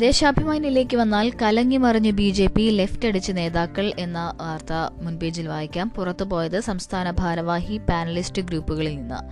ദേശാഭിമാനിയിലേക്ക് 0.00 0.96
വന്നാൽ 0.96 1.32
കലങ്ങി 1.42 1.76
മറിഞ്ഞ് 1.76 2.10
ബി 2.10 2.30
ജെ 2.30 2.46
പി 2.46 2.70
ലെഫ്റ്റ് 2.70 3.06
അടിച്ച് 3.06 3.32
നേതാക്കൾ 3.36 3.92
എന്ന 3.98 4.34
വാർത്ത 4.40 5.02
മുൻപേജിൽ 5.02 5.48
വായിക്കാം. 5.48 5.90
പുറത്തുപോയത് 5.90 6.60
സംസ്ഥാന 6.60 7.10
ഭാരവാഹി 7.10 7.78
പാനലിസ്റ്റ് 7.78 8.42
ഗ്രൂപ്പുകളിൽ 8.42 8.96
നിന്ന്. 8.96 9.30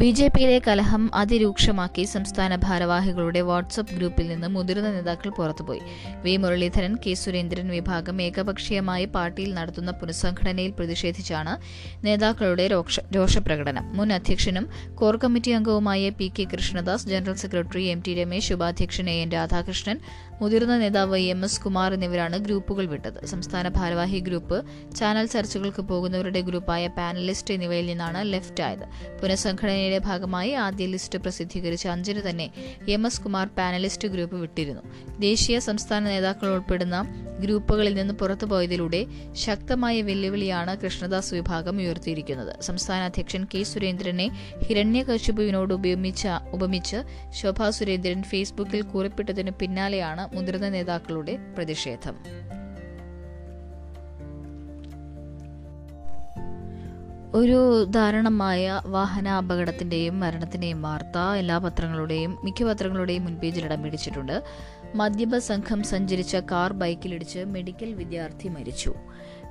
ബി 0.00 0.08
ജെ 0.10 0.26
പിയിലെ 0.28 0.56
കലഹം 0.58 1.10
അതിരൂക്ഷമാക്കി 1.14 2.02
സംസ്ഥാന 2.04 2.56
ഭാരവാഹികളുടെ 2.56 3.40
വാട്സപ്പ് 3.40 3.94
ഗ്രൂപ്പിൽ 3.94 4.26
നിന്ന് 4.28 4.48
മുതിർന്ന 4.48 4.88
നേതാക്കൾ 4.90 5.30
പുറത്തുപോയി. 5.30 5.80
വി 6.24 6.36
മുരളീധരൻ 6.36 6.94
കെ 7.04 7.12
സുരേന്ദ്രൻ 7.14 7.68
വിഭാഗം 7.68 8.22
ഏകപക്ഷീയമായി 8.22 9.04
പാർട്ടിയിൽ 9.04 9.54
നടത്തുന്ന 9.54 9.90
പുനഃസംഘടനയിൽ 9.90 10.70
പ്രതിഷേധിച്ചാണ് 10.70 11.54
നേതാക്കളുടെ 12.04 12.66
രോഷപ്രകടനം. 13.16 13.86
മുൻ 13.96 14.12
അധ്യക്ഷനും 14.12 14.66
കോർ 14.94 15.16
കമ്മിറ്റി 15.16 15.50
അംഗവുമായ 15.50 16.10
P 16.10 16.28
K 16.38 16.46
Krishnadas 16.52 17.08
general 17.12 17.38
secretary 17.44 17.84
M 17.94 18.02
T 18.06 18.14
Ramesh 18.20 18.52
ഉപാധ്യക്ഷൻ 18.52 19.08
എ 19.10 19.16
എൻ 19.22 19.32
രാധാകൃഷ്ണൻ 19.38 19.98
മുതിർന്ന 20.40 20.78
നേതാവ് 20.78 21.18
എം 21.18 21.44
എസ് 21.44 21.60
കുമാർ 21.60 21.94
എന്നിവരാണ് 21.94 22.36
ഗ്രൂപ്പുകൾ 22.36 22.86
വിട്ടത്. 22.86 23.26
സംസ്ഥാന 23.26 23.68
ഭാരവാഹി 23.68 24.18
ഗ്രൂപ്പ് 24.18 24.56
ചാനൽ 24.98 25.26
ചർച്ചകൾക്ക് 25.26 25.82
പോകുന്നവരുടെ 25.82 26.40
ഗ്രൂപ്പായ 26.40 26.86
പാനലിസ്റ്റ് 26.88 27.54
എന്നിവയിൽ 27.54 27.86
നിന്നാണ് 27.86 28.32
ലെഫ്റ്റ് 28.32 28.62
ആയത്. 28.62 28.84
പുനഃസംഘടനയുടെ 29.20 29.98
ഭാഗമായി 29.98 30.52
ആദ്യ 30.52 30.86
ലിസ്റ്റ് 30.86 31.18
പ്രസിദ്ധീകരിച്ച 31.18 31.86
അഞ്ചിന് 31.86 32.22
തന്നെ 32.28 32.50
M 32.88 33.06
S 33.06 33.20
Kumar 33.20 33.46
panelist 33.58 34.08
group 34.08 34.36
വിട്ടിരുന്നു. 34.36 34.82
ദേശീയ 35.18 35.58
സംസ്ഥാന 35.58 36.02
നേതാക്കൾ 36.08 36.48
ഉൾപ്പെടുന്ന 36.48 36.98
ഗ്രൂപ്പുകളിൽ 37.40 37.94
നിന്ന് 37.94 38.14
പുറത്തുപോയതിലൂടെ 38.14 39.00
ശക്തമായ 39.32 40.02
വെല്ലുവിളിയാണ് 40.02 40.76
കൃഷ്ണദാസ് 40.76 41.34
വിഭാഗം 41.34 41.76
ഉയർത്തിയിരിക്കുന്നത്. 41.76 42.62
സംസ്ഥാന 42.62 43.00
അധ്യക്ഷൻ 43.04 43.42
കെ 43.54 43.62
സുരേന്ദ്രനെ 43.62 44.28
ഹിരണ്യകശിപുവിനോട് 44.66 45.74
ഉപമിച്ച 45.74 46.26
ഉപമിച്ച് 46.52 47.00
ശോഭാ 47.40 47.70
സുരേന്ദ്രൻ 47.70 48.22
ഫേസ്ബുക്കിൽ 48.22 48.82
കുറിപ്പിട്ടതിന് 48.82 49.50
പിന്നാലെയാണ് 49.60 50.22
മുതിർന്ന 50.32 50.68
നേതാക്കളുടെ 50.68 51.38
പ്രതിഷേധം. 51.56 52.46
ഒരു 57.34 57.84
ദാരുണമായ 57.84 58.80
വാഹന 58.86 59.40
മരണത്തിന്റെയും 60.20 60.82
വാർത്ത 60.82 61.18
എല്ലാ 61.18 61.58
പത്രങ്ങളുടെയും 61.58 62.38
മിക്ക 62.44 62.64
പത്രങ്ങളുടെയും 62.64 63.24
മുൻപേജിൽ 63.24 63.64
ഇടം 63.64 63.82
പിടിച്ചിട്ടുണ്ട്. 63.82 64.42
മദ്യപ 64.94 65.38
സംഘം 65.38 65.82
സഞ്ചരിച്ച 65.82 66.36
കാർ 66.36 66.72
ബൈക്കിലിടിച്ച് 66.72 67.38
മെഡിക്കൽ 67.38 67.94
വിദ്യാർത്ഥി 67.94 68.48
മരിച്ചു. 68.48 68.94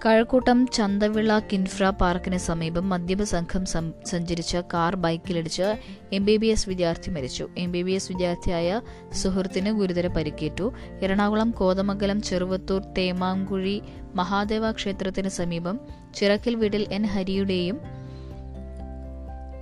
കഴക്കൂട്ടം 0.05 0.67
ചന്തവിള 0.67 1.39
കിൻഫ്ര 1.39 1.89
പാർക്കിന് 1.89 2.37
സമീപം 2.37 2.89
മദ്യപ 2.89 3.23
സംഘം 3.23 3.65
സഞ്ചരിച്ച 4.05 4.55
കാർ 4.55 4.95
ബൈക്കിലിടിച്ച് 4.95 5.75
എം 6.13 6.25
ബി 6.25 6.37
ബി 6.37 6.47
എസ് 6.47 6.69
വിദ്യാർത്ഥി 6.69 7.11
മരിച്ചു. 7.11 7.47
എം 7.57 7.71
ബി 7.71 7.81
ബി 7.81 7.91
എസ് 7.91 8.11
വിദ്യാർത്ഥിയായ 8.11 8.81
സുഹൃത്തിന് 9.13 9.71
ഗുരുതര 9.71 10.07
പരിക്കേറ്റു. 10.07 10.73
എറണാകുളം 11.01 11.51
കോതമംഗലം 11.51 12.21
ചെറുവത്തൂർ 12.21 12.81
തേമാങ്കുഴി 12.97 13.81
മഹാദേവ 14.15 14.71
ക്ഷേത്രത്തിന് 14.71 15.29
സമീപം 15.29 15.79
ചിറക്കിൽ 16.15 16.55
വീട്ടിൽ 16.55 16.87
എൻ 16.91 17.05
ഹരിയുടെയും 17.05 18.04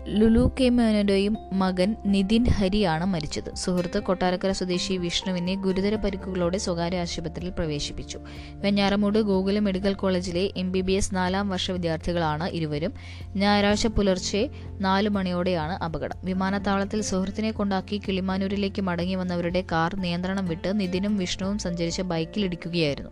ലുലു 0.08 0.52
കെ 0.60 0.70
മേനോയുടെയും 0.70 1.38
മകൻ 1.54 1.96
നിതിൻ 2.06 2.44
ഹരിയാണ് 2.44 3.06
മരിച്ചത്. 3.06 3.56
സുഹൃത്ത് 3.56 4.00
കൊട്ടാരക്കര 4.00 4.52
സ്വദേശി 4.52 4.94
വിഷ്ണുവിനെ 4.94 5.56
ഗുരുതര 5.56 5.96
പരിക്കുകളോടെ 5.96 6.58
സ്വകാര്യ 6.58 6.98
ആശുപത്രിയിൽ 6.98 7.52
പ്രവേശിപ്പിച്ചു. 7.52 8.20
വെഞ്ഞാറമൂട് 8.56 9.20
ഗോകുല 9.20 9.60
മെഡിക്കൽ 9.60 9.94
കോളേജിലെ 9.94 10.50
എം 10.58 10.72
ബി 10.72 10.82
ബി 10.82 10.92
എസ് 10.92 11.16
നാലാം 11.16 11.50
വർഷ 11.50 11.72
വിദ്യാർത്ഥികളാണ് 11.72 12.50
ഇരുവരും. 12.50 12.94
ഞായറാഴ്ച 13.36 13.88
പുലർച്ചെ 13.88 14.50
നാലു 14.80 15.10
മണിയോടെയാണ് 15.10 15.84
അപകടം. 15.84 16.18
വിമാനത്താവളത്തിൽ 16.24 17.02
സുഹൃത്തിനെ 17.02 17.52
കൊണ്ടാക്കി 17.52 18.02
കിളിമാനൂരിലേക്ക് 18.08 18.82
മടങ്ങി 18.82 19.16
വന്നവരുടെ 19.16 19.64
കാർ 19.72 19.96
നിയന്ത്രണം 19.96 20.48
വിട്ട് 20.48 20.80
നിതിനും 20.80 21.18
വിഷ്ണുവും 21.18 21.58
സഞ്ചരിച്ച 21.58 22.02
ബൈക്കിലിടിക്കുകയായിരുന്നു 22.02 23.10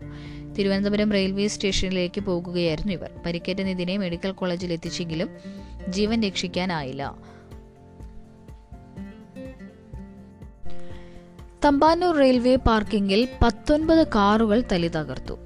തിരുവനന്തപുരം 0.54 1.12
റെയിൽവേ 1.12 1.48
സ്റ്റേഷനിലേക്ക് 1.48 2.20
പോകുകയായിരുന്നു 2.20 2.92
ഇവർ. 2.92 3.10
പരിക്കേറ്റ 3.26 3.58
നിതിനെ 3.58 3.96
മെഡിക്കൽ 3.96 4.32
കോളേജിൽ 4.32 4.72
എത്തിച്ചെങ്കിലും 4.72 5.28
ജീവൻ 5.88 6.22
രക്ഷിക്കാനായില്ല. 6.22 7.32
തമ്പാനൂർ 11.64 12.16
റെയിൽവേ 12.16 12.56
പാർക്കിംഗിൽ 12.56 13.28
പത്തൊൻപത് 13.42 14.08
കാറുകൾ 14.14 14.64
തലി 14.72 14.88
തകർത്തു. 14.88 15.38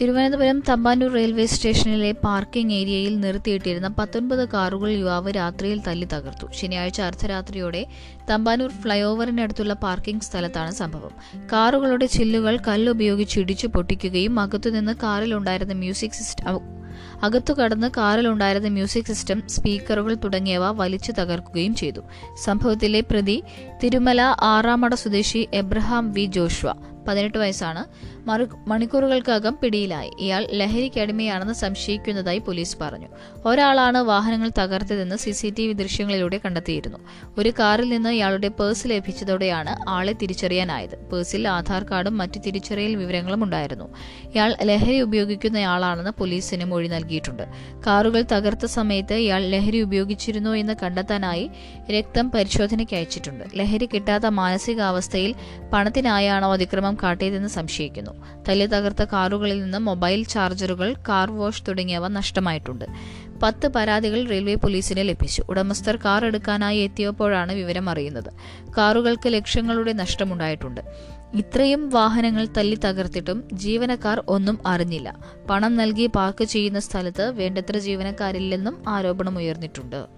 തിരുവനന്തപുരം 0.00 0.62
തമ്പാനൂർ 0.68 1.12
റെയിൽവേ 1.12 1.46
സ്റ്റേഷനിലെ 1.46 2.12
പാർക്കിംഗ് 2.12 2.74
ഏരിയയിൽ 2.74 3.20
നിർത്തിയിട്ടിരുന്ന 3.20 3.88
പത്തൊൻപത് 3.88 4.48
കാറുകൾ 4.48 4.88
യുവാവ് 4.90 5.32
രാത്രിയിൽ 5.36 5.82
തല്ലി 5.82 6.04
തകർത്തു. 6.04 6.46
ശനിയാഴ്ച 6.52 7.00
അർദ്ധരാത്രിയോടെ 7.00 7.86
തമ്പാനൂർ 8.30 8.70
ഫ്ലൈഓവറിനടുത്തുള്ള 8.70 9.74
പാർക്കിംഗ് 9.74 10.22
സ്ഥലത്താണ് 10.22 10.70
സംഭവം. 10.70 11.10
കാറുകളുടെ 11.52 12.06
ചില്ലുകൾ 12.06 12.58
കല്ലുപയോഗിച്ച് 12.68 13.40
ഇടിച്ചു 13.40 13.66
പൊട്ടിക്കുകയും 13.66 14.40
അകത്തുനിന്ന് 14.40 14.92
കാറിലുണ്ടായിരുന്ന 15.02 15.72
മ്യൂസിക് 15.72 16.10
സിസ്റ്റം 16.10 16.78
അകത്തു 17.22 17.54
കടന്ന് 17.54 17.90
കാറിലുണ്ടായിരുന്ന 17.96 18.68
മ്യൂസിക് 18.68 19.04
സിസ്റ്റം 19.04 19.42
സ്പീക്കറുകൾ 19.48 20.14
തുടങ്ങിയവ 20.14 20.70
വലിച്ചു 20.70 21.12
തകർക്കുകയും 21.12 21.74
ചെയ്തു. 21.74 22.00
സംഭവത്തിലെ 22.44 23.00
പ്രതി 23.00 23.42
തിരുമല 23.84 24.22
ആറാമട 24.42 24.94
സ്വദേശി 24.94 25.48
എബ്രഹാം 25.54 26.12
വി 26.12 26.24
ജോഷ്വ 26.24 26.72
പതിനെട്ട് 27.08 27.38
വയസ്സാണ്. 27.38 27.84
മണിക്കൂറുകൾക്കകം 28.68 29.58
പിടിയിലായി. 29.62 30.10
ഇയാൾ 30.18 30.46
ലഹരി 30.52 30.78
ലഹരിക്കടിമയാണെന്ന് 30.78 31.54
സംശയിക്കുന്നതായി 31.54 32.38
പോലീസ് 32.38 32.76
പറഞ്ഞു. 32.80 33.06
ഒരാളാണ് 33.46 33.98
വാഹനങ്ങൾ 33.98 34.50
തകർത്തതെന്ന് 34.58 35.16
സി 35.16 35.30
സി 35.30 35.54
ടി 35.58 35.66
വി 35.66 35.72
ദൃശ്യങ്ങളിലൂടെ 35.72 36.40
കണ്ടെത്തിയിരുന്നു. 36.44 36.98
ഒരു 37.38 37.52
കാറിൽ 37.58 37.88
നിന്ന് 37.88 38.10
ഇയാളുടെ 38.10 38.48
പേഴ്സ് 38.48 38.88
ലഭിച്ചതോടെയാണ് 38.88 39.90
ആളെ 39.90 40.12
തിരിച്ചറിയാനായത്. 40.12 40.96
പേഴ്സിൽ 40.96 41.48
ആധാർ 41.48 41.82
കാർഡും 41.82 42.18
മറ്റ് 42.18 42.40
തിരിച്ചറിയൽ 42.46 42.96
വിവരങ്ങളും 42.96 43.44
ഉണ്ടായിരുന്നു. 43.44 43.84
ഇയാൾ 44.34 44.56
ലഹരി 44.62 45.00
ഉപയോഗിക്കുന്നയാളാണെന്ന് 45.00 46.10
പോലീസിന് 46.10 46.64
മൊഴി 46.64 46.88
നൽകിയിട്ടുണ്ട്. 46.88 47.42
കാറുകൾ 47.86 48.24
തകർത്ത 48.32 48.66
സമയത്ത് 48.66 49.14
ഇയാൾ 49.14 49.42
ലഹരി 49.42 49.80
ഉപയോഗിച്ചിരുന്നു 49.80 50.50
എന്ന് 50.50 50.72
കണ്ടെത്താനായി 50.82 51.50
രക്തം 51.90 52.30
പരിശോധനയ്ക്ക് 52.30 52.94
അയച്ചിട്ടുണ്ട്. 52.94 53.44
ലഹരി 53.54 53.88
കിട്ടാത്ത 53.94 54.24
മാനസികാവസ്ഥയിൽ 54.26 55.34
പണത്തിനായാണോ 55.72 56.52
അതിക്രമം 56.52 56.97
കാട്ടിയതെന്ന് 57.02 57.48
സംശയിക്കുന്നു. 57.48 58.10
തല്ലി 58.48 58.66
തകർത്ത 58.66 59.04
കാറുകളിൽ 59.04 59.62
നിന്ന് 59.62 59.78
മൊബൈൽ 59.78 60.24
ചാർജറുകൾ 60.24 60.94
കാർ 61.08 61.30
വാഷ് 61.30 61.62
തുടങ്ങിയവ 61.68 62.08
നഷ്ടമായിട്ടുണ്ട്. 62.08 62.84
പത്ത് 63.42 63.68
പരാതികൾ 63.68 64.28
റെയിൽവേ 64.28 64.54
പോലീസിന് 64.54 65.08
ലഭിച്ചു. 65.08 65.42
ഉടമസ്ഥർ 65.48 65.96
കാർ 65.96 66.24
എടുക്കാനായി 66.24 66.78
എത്തിയപ്പോഴാണ് 66.78 67.52
വിവരം 67.52 67.90
അറിയുന്നത്. 67.90 68.30
കാറുകൾക്ക് 68.78 69.28
ലക്ഷങ്ങളുടെ 69.28 69.92
നഷ്ടമുണ്ടായിട്ടുണ്ട്. 69.92 70.80
ഇത്രയും 71.34 71.88
വാഹനങ്ങൾ 71.88 72.48
തല്ലി 72.56 72.76
തകർത്തിട്ടും 72.76 73.48
ജീവനക്കാർ 73.52 74.24
ഒന്നും 74.28 74.58
അറിഞ്ഞില്ല. 74.66 75.18
പണം 75.50 75.76
നൽകി 75.76 76.06
പാർക്ക് 76.06 76.44
ചെയ്യുന്ന 76.44 76.80
സ്ഥലത്ത് 76.80 77.30
വേണ്ടത്ര 77.30 77.78
ജീവനക്കാരില്ലെന്നും 77.78 78.88
ആരോപണം 78.88 79.38
ഉയർന്നിട്ടുണ്ട് 79.38 80.17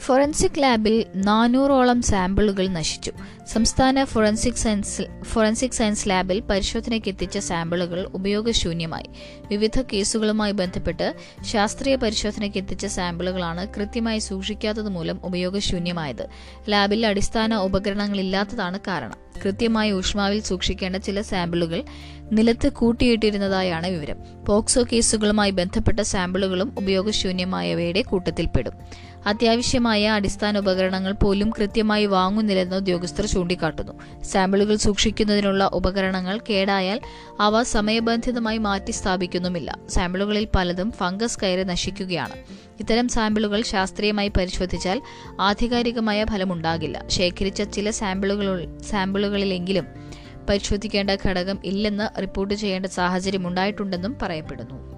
ഫോറൻസിക് 0.00 0.62
ലാബിൽ 0.62 1.06
നാനൂറോളം 1.16 2.02
സാമ്പിളുകൾ 2.02 2.66
നശിച്ചു. 2.66 3.12
സംസ്ഥാന 3.52 4.04
ഫോറൻസിക് 4.04 4.54
സയൻസ് 4.54 5.02
ഫോറൻസിക് 5.22 5.70
സയൻസ് 5.70 6.08
ലാബിൽ 6.08 6.40
പരിശോധനയ്ക്ക് 6.40 7.08
എത്തിച്ച 7.08 7.38
സാമ്പിളുകൾ 7.38 8.10
ഉപയോഗശൂന്യമായി. 8.14 9.06
വിവിധ 9.48 9.82
കേസുകളുമായി 9.92 10.52
ബന്ധപ്പെട്ട് 10.52 11.14
ശാസ്ത്രീയ 11.42 11.96
പരിശോധനയ്ക്ക് 11.96 12.58
എത്തിച്ച 12.58 12.86
സാമ്പിളുകളാണ് 12.86 13.68
കൃത്യമായി 13.68 14.18
സൂക്ഷിക്കാത്തത് 14.18 14.88
മൂലം 14.88 15.20
ഉപയോഗശൂന്യമായത്. 15.24 16.28
ലാബിൽ 16.68 17.06
അടിസ്ഥാന 17.06 17.54
ഉപകരണങ്ങളില്ലാത്തതാണ് 17.54 18.78
കാരണം. 18.86 19.30
കൃത്യമായ 19.44 19.92
ഊഷ്മാവിൽ 19.92 20.40
സൂക്ഷിക്കേണ്ട 20.40 20.96
ചില 20.96 21.20
സാമ്പിളുകൾ 21.20 21.82
നിലത്ത് 22.32 22.72
കൂട്ടിയിട്ടിരുന്നതായാണ് 22.72 23.86
വിവരം. 23.86 24.16
പോക്സോ 24.48 24.84
കേസുകളുമായി 24.92 25.50
ബന്ധപ്പെട്ട 25.50 26.00
സാമ്പിളുകളും 26.00 26.74
ഉപയോഗശൂന്യമായവയുടെ 26.78 28.02
കൂട്ടത്തിൽപ്പെടും. 28.02 28.72
അത്യാവശ്യമായ 29.26 30.08
അടിസ്ഥാന 30.08 30.58
ഉപകരണങ്ങൾ 30.58 31.12
പോലും 31.12 31.50
കൃത്യമായി 31.50 32.06
വാങ്ങുന്നില്ലെന്ന് 32.06 32.76
ഉദ്യോഗസ്ഥർ 32.76 33.26
ചൂണ്ടിക്കാട്ടുന്നു. 33.26 34.22
സാമ്പിളുകൾ 34.22 34.76
സൂക്ഷിക്കുന്നതിനുള്ള 34.76 35.70
ഉപകരണങ്ങൾ 35.72 36.40
കേടായാൽ 36.50 37.00
അവ 37.40 37.62
സമയബന്ധിതമായി 37.62 38.58
മാറ്റി 38.58 38.90
സ്ഥാപിക്കുന്നുമില്ല. 38.90 39.78
സാമ്പിളുകളിൽ 39.88 40.48
പലതും 40.54 40.92
ഫംഗസ് 40.92 41.38
കയറി 41.42 41.64
നശിക്കുകയാണ്. 41.64 42.32
ഇത്തരം 42.80 43.08
സാമ്പിളുകൾ 43.08 43.62
ശാസ്ത്രീയമായി 43.62 44.28
പരിശോധിച്ചാൽ 44.28 45.02
ആധികാരികമായ 45.40 46.24
ഫലമുണ്ടാകില്ല. 46.24 47.02
ശേഖരിച്ച 47.08 47.62
ചില 47.62 47.90
സാമ്പിളുകൾ 47.90 48.78
സാമ്പിളുകളിലെങ്കിലും 48.82 49.86
പരിശോധിക്കേണ്ട 50.48 51.10
ഘടകം 51.26 51.58
ഇല്ലെന്ന് 51.64 52.20
റിപ്പോർട്ട് 52.20 52.54
ചെയ്യേണ്ട 52.54 52.86
സാഹചര്യം 52.86 53.48
ഉണ്ടായിട്ടുണ്ടെന്നും 53.48 54.16
പറയപ്പെടുന്നു. 54.22 54.89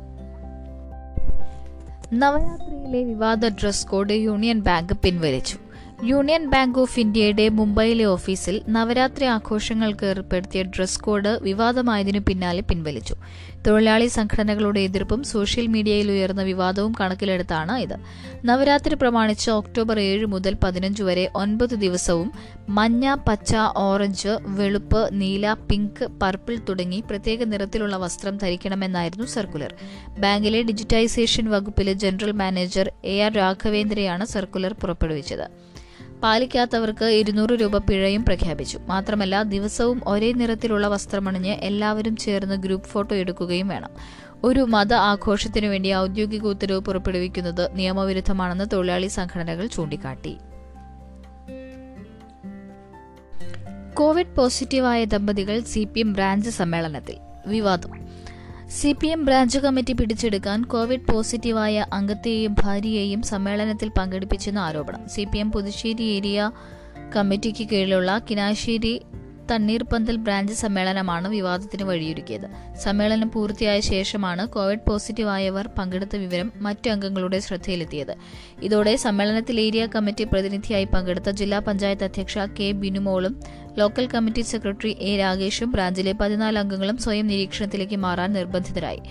നവരാത്രിയിലെ 2.20 3.04
വിവാദ 3.04 3.48
ഡ്രസ് 3.48 3.86
കോഡ് 3.86 4.12
യൂണിയൻ 4.12 4.60
ബാങ്ക് 4.60 4.92
പിൻവലിച്ചു. 5.02 5.56
യൂണിയൻ 6.04 6.50
ബാങ്ക് 6.50 6.78
ഓഫ് 6.80 7.00
ഇന്ത്യയുടെ 7.00 7.48
മുംബൈയിലെ 7.48 8.04
ഓഫീസിൽ 8.04 8.62
നവരാത്രി 8.68 9.24
ആഘോഷങ്ങൾക്ക് 9.24 10.06
ഏർപ്പെടുത്തിയ 10.06 10.62
ഡ്രസ് 10.62 11.00
കോഡ് 11.00 11.38
വിവാദമായതിനു 11.42 12.18
പിന്നാലെ 12.28 12.60
പിൻവലിച്ചു. 12.60 13.14
തൊഴിലാളി 13.66 14.06
സംഘടനകളുടെ 14.06 14.80
എതിർപ്പും 14.80 15.22
സോഷ്യൽ 15.22 15.66
മീഡിയയിൽ 15.66 16.10
ഉയർന്ന 16.10 16.42
വിവാദവും 16.42 16.92
കണക്കിലെടുത്താണ് 17.00 17.76
ഇത്. 17.78 17.96
നവരാത്രി 18.44 18.94
പ്രമാണിച്ച് 18.94 19.50
ഒക്ടോബർ 19.50 20.00
ഏഴ് 20.00 20.26
മുതൽ 20.26 20.56
പതിനഞ്ച് 20.64 21.02
വരെ 21.02 21.30
ഒൻപത് 21.34 21.74
ദിവസവും 21.74 22.32
മഞ്ഞ 22.68 23.14
പച്ച 23.28 23.54
ഓറഞ്ച് 23.76 24.32
വെളുപ്പ് 24.58 25.08
നീല 25.12 25.54
പിങ്ക് 25.70 26.04
പർപ്പിൾ 26.22 26.58
തുടങ്ങി 26.68 27.00
പ്രത്യേക 27.10 27.42
നിറത്തിലുള്ള 27.42 27.96
വസ്ത്രം 27.96 28.36
ധരിക്കണമെന്നായിരുന്നു 28.36 29.26
സർക്കുലർ. 29.26 29.74
ബാങ്കിലെ 30.18 30.62
ഡിജിറ്റൈസേഷൻ 30.62 31.50
വകുപ്പിലെ 31.50 31.92
ജനറൽ 31.92 32.32
മാനേജർ 32.32 32.92
എ 33.04 33.20
ആർ 33.20 33.32
രാഘവേന്ദ്രയാണ് 33.32 34.26
സർക്കുലർ 34.26 34.72
പുറപ്പെടുവിച്ചത്. 34.72 35.71
പാലിക്കാത്തവർക്ക് 36.22 37.04
ഇരുന്നൂറ് 37.04 37.50
രൂപ 37.50 37.78
പിഴയും 37.78 38.24
പ്രഖ്യാപിച്ചു. 38.24 38.78
മാത്രമല്ല 38.78 39.42
ദിവസവും 39.42 40.02
ഒരേ 40.06 40.32
നിറത്തിലുള്ള 40.32 40.88
വസ്ത്രമണിഞ്ഞ് 40.88 41.50
എല്ലാവരും 41.50 42.16
ചേർന്ന് 42.16 42.54
ഗ്രൂപ്പ് 42.54 42.88
ഫോട്ടോ 42.88 43.14
എടുക്കുകയും 43.14 43.68
വേണം. 43.68 43.90
ഒരു 44.44 44.60
മത 44.60 44.92
ആഘോഷത്തിനു 44.92 45.66
വേണ്ടി 45.66 45.94
ഔദ്യോഗിക 45.94 46.46
ഉത്തരവ് 46.46 46.80
പുറപ്പെടുവിക്കുന്നത് 46.80 47.78
നിയമവിരുദ്ധമാണെന്ന് 47.78 48.64
തൊഴിലാളി 48.72 49.06
സംഘടനകൾ 49.06 49.66
ചൂണ്ടിക്കാട്ടി. 49.66 50.36
കോവിഡ് 53.94 54.36
പോസിറ്റീവായ 54.36 55.04
ദമ്പതികൾ 55.04 55.60
സി 55.60 55.84
പി 55.84 56.00
എം 56.00 56.12
ബ്രാഞ്ച് 56.12 56.50
സമ്മേളനത്തിൽ. 56.50 57.16
വിവാദം. 57.46 58.11
C 58.80 58.90
P 58.92 59.06
M 59.06 59.24
branch 59.24 59.58
committee 59.58 59.92
പിടിച്ചെടുക്കാൻ 59.92 60.62
കോവിഡ് 60.62 61.12
പോസിറ്റീവായ 61.12 61.86
അംഗത്തെയും 61.92 62.56
ഭാര്യയെയും 62.60 63.22
സമ്മേളനത്തിൽ 63.22 63.88
പങ്കെടുപ്പിച്ചെന്ന 63.88 64.58
ആരോപണം. 64.58 65.08
C 65.08 65.24
P 65.32 65.38
M 65.38 65.52
Puthussery 65.52 66.04
area 66.04 66.50
കമ്മിറ്റിക്ക് 67.16 67.68
കീഴിലുള്ള 67.68 68.20
കിനാശ്ശേരി 68.30 68.94
തണ്ണീർപന്തൽ 69.50 70.16
ബ്രാഞ്ച് 70.16 70.54
സമ്മേളനമാണ് 70.54 71.28
വിവാദത്തിന് 71.28 71.82
വഴിയൊരുക്കിയത്. 71.82 72.46
സമ്മേളനം 72.76 73.30
പൂർത്തിയായ 73.30 73.80
ശേഷമാണ് 73.80 74.48
കോവിഡ് 74.48 74.84
പോസിറ്റീവായവർ 74.88 75.68
പങ്കെടുത്ത 75.78 76.16
വിവരം 76.16 76.52
മറ്റു 76.56 76.90
അംഗങ്ങളുടെ 76.90 77.38
ശ്രദ്ധയിലെത്തിയത്. 77.38 78.14
ഇതോടെ 78.62 78.96
സമ്മേളനത്തിൽ 78.96 79.60
ഏരിയ 79.60 79.86
കമ്മിറ്റി 79.86 80.24
പ്രതിനിധിയായി 80.24 80.84
പങ്കെടുത്ത 80.84 81.30
ജില്ലാ 81.30 81.58
പഞ്ചായത്ത് 81.58 82.04
അധ്യക്ഷ 82.04 82.38
കെ 82.38 82.72
ബിനുമോളും 82.72 83.40
ലോക്കൽ 83.78 84.06
കമ്മിറ്റി 84.06 84.40
സെക്രട്ടറി 84.40 84.96
എ 85.00 85.16
രാഗേഷും 85.16 85.70
ബ്രാഞ്ചിലെ 85.70 86.12
പതിനാല് 86.12 86.58
അംഗങ്ങളും 86.58 86.98
സ്വയം 86.98 87.26
നിരീക്ഷണത്തിലേക്ക് 87.26 87.96
മാറാൻ 87.96 88.32
നിർബന്ധിതരായി. 88.32 89.02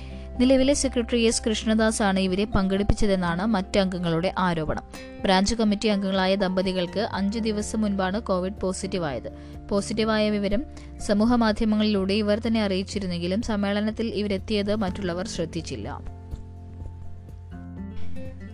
നിലവിലെ 0.42 0.74
സെക്രട്ടറി 0.74 1.22
എസ് 1.22 1.44
കൃഷ്ണദാസ് 1.44 2.04
ആണ് 2.04 2.20
ഇവരെ 2.20 2.46
പങ്കെടുപ്പിച്ചതെന്നാണ് 2.46 3.46
മറ്റ് 3.46 3.80
അംഗങ്ങളുടെ 3.80 4.34
ആരോപണം. 4.38 4.84
ബ്രാഞ്ച് 5.24 5.56
കമ്മിറ്റി 5.56 5.88
അംഗങ്ങളായ 5.88 6.36
ദമ്പതികൾക്ക് 6.36 7.08
അഞ്ചു 7.14 7.40
ദിവസം 7.40 7.82
മുൻപാണ് 7.82 8.20
കോവിഡ് 8.22 8.54
പോസിറ്റീവായത്. 8.54 9.32
പോസിറ്റീവായ 9.70 10.30
വിവരം 10.30 10.64
സമൂഹമാധ്യമങ്ങളിലൂടെ 11.00 12.14
ഇവർ 12.14 12.40
തന്നെ 12.40 12.64
അറിയിച്ചിരുന്നെങ്കിലും 12.64 13.42
സമ്മേളനത്തിൽ 13.42 14.08
ഇവരെത്തിയത് 14.08 14.76
മറ്റുള്ളവർ 14.76 15.28
ശ്രദ്ധിച്ചില്ല. 15.28 16.02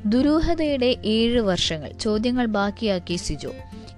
ദുരൂഹതയുടെ 0.06 0.96
ഏഴ് 1.06 1.40
വർഷങ്ങൾ 1.40 1.92
ചോദ്യങ്ങൾ 1.92 2.46
ബാക്കിയാക്കി 2.46 3.16
സിജോ. 3.16 3.54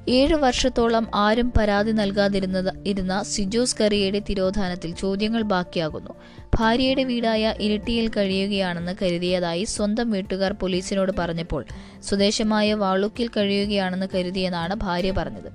ഏഴ് 0.10 0.36
വർഷത്തോളം 0.36 1.06
ആരും 1.16 1.54
പരാതി 1.58 1.92
നൽകാതിരുന്നത് 1.92 2.70
ഇരുന്ന 2.86 3.24
സിജോസ് 3.24 3.76
കറിയയുടെ 3.82 4.22
തിരോധാനത്തിൽ 4.30 4.92
ചോദ്യങ്ങൾ 4.96 5.42
ബാക്കിയാകുന്നു. 5.42 6.14
ഭാര്യയുടെ 6.56 7.04
വീടായ 7.04 7.54
ഇരിട്ടിയിൽ 7.60 8.08
കഴിയുകയാണെന്ന് 8.10 8.94
കരുതിയതായി 9.02 9.64
സ്വന്തം 9.64 10.12
വീട്ടുകാർ 10.12 10.54
പോലീസിനോട് 10.54 11.12
പറഞ്ഞപ്പോൾ 11.20 11.66
സ്വദേശമായ 12.04 12.74
വാളുക്കിൽ 12.74 13.28
കഴിയുകയാണെന്ന് 13.28 14.08
കരുതിയെന്നാണ് 14.16 14.76
ഭാര്യ 14.76 15.12
പറഞ്ഞത്. 15.12 15.50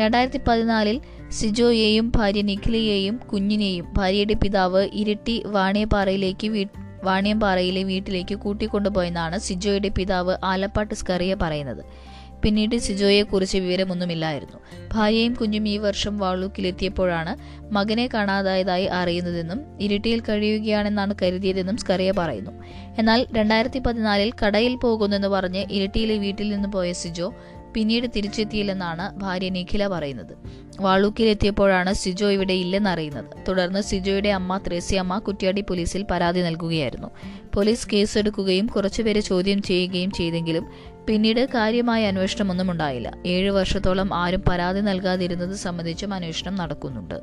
രണ്ടായിരത്തി 0.00 0.40
പതിനാലിൽ 0.48 1.00
സിജോയെയും 1.30 2.12
ഭാര്യ 2.16 2.42
നിഖിലയെയും 2.42 3.16
കുഞ്ഞിനെയും 3.16 3.86
ഭാര്യയുടെ 3.92 4.34
പിതാവ് 4.34 4.88
ഇരിട്ടി 4.92 5.42
വാണിയപ്പാറയിലേക്ക് 5.46 6.66
വാണിയമ്പാറയിലെ 7.04 7.82
വീട്ടിലേക്ക് 7.82 8.34
കൂട്ടിക്കൊണ്ടുപോയെന്നാണ് 8.34 9.38
സിജോയുടെ 9.38 9.88
പിതാവ് 9.88 10.36
ആലപ്പാട്ട് 10.44 10.94
സ്കറിയ 10.94 11.34
പറയുന്നത്. 11.34 12.09
പിന്നീട് 12.44 12.76
സിജോയെക്കുറിച്ച് 12.76 13.58
വിവരമൊന്നുമില്ലായിരുന്നു. 13.58 14.58
ഭാര്യയും 14.94 15.34
കുഞ്ഞും 15.34 15.68
ഈ 15.68 15.76
വർഷം 15.78 16.18
വാളൂക്കിലെത്തിയപ്പോഴാണ് 16.18 17.60
മകനെ 17.72 18.08
കാണാതായതായി 18.14 18.84
അറിയുന്നതെന്നും 18.84 19.78
ഇരിട്ടിയിൽ 19.80 20.20
കഴിയുകയാണെന്നാണ് 20.20 21.14
കരുതിയതെന്നും 21.22 21.76
സ്കറിയ 21.76 22.10
പറയുന്നു. 22.10 22.50
എന്നാൽ 22.98 23.26
രണ്ടായിരത്തി 23.32 23.78
പതിനാലിൽ 23.78 24.32
കടയിൽ 24.46 24.76
പോകുന്നെന്ന് 24.76 25.28
പറഞ്ഞ് 25.28 25.64
ഇരിട്ടിയിലെ 25.70 26.18
വീട്ടിൽ 26.18 26.48
നിന്ന് 26.48 26.68
പോയ 26.68 26.92
സിജോ 26.92 27.34
പിന്നീട് 27.74 28.06
തിരിച്ചെത്തിയില്ലെന്നാണ് 28.16 29.18
ഭാര്യ 29.18 29.48
നിഖില 29.48 29.86
പറയുന്നത്. 29.86 30.34
വാളൂക്കിലെത്തിയപ്പോഴാണ് 30.80 31.92
സിജോ 31.94 32.30
ഇവിടെ 32.30 32.52
ഇല്ലെന്നറിയുന്നത്. 32.52 33.24
തുടർന്ന് 33.48 33.82
സിജോയുടെ 33.82 34.28
അമ്മ 34.28 34.60
ത്രേസ്യമ്മ 34.66 35.18
കുറ്റ്യാടി 35.18 35.60
പോലീസിൽ 35.60 36.06
പരാതി 36.10 36.40
നൽകുകയായിരുന്നു. 36.40 37.08
പോലീസ് 37.54 37.88
കേസെടുക്കുകയും 37.92 38.66
കുറച്ചുപേരെ 38.66 39.20
ചോദ്യം 39.20 39.62
ചെയ്യുകയും 39.62 40.10
ചെയ്തെങ്കിലും 40.10 40.66
പിന്നീട് 41.10 41.46
കാര്യമായ 41.54 42.08
അന്വേഷണമൊന്നും 42.08 42.70
ഉണ്ടായില്ല. 42.70 43.12
ഏഴ് 43.26 43.50
വർഷത്തോളം 43.50 44.14
ആരും 44.14 44.42
പരാതി 44.48 44.80
നൽകാതിരുന്നത് 44.80 45.54
സംബന്ധിച്ചും 45.54 46.14
അന്വേഷണം 46.14 46.54
നടക്കുന്നുണ്ട്. 46.54 47.20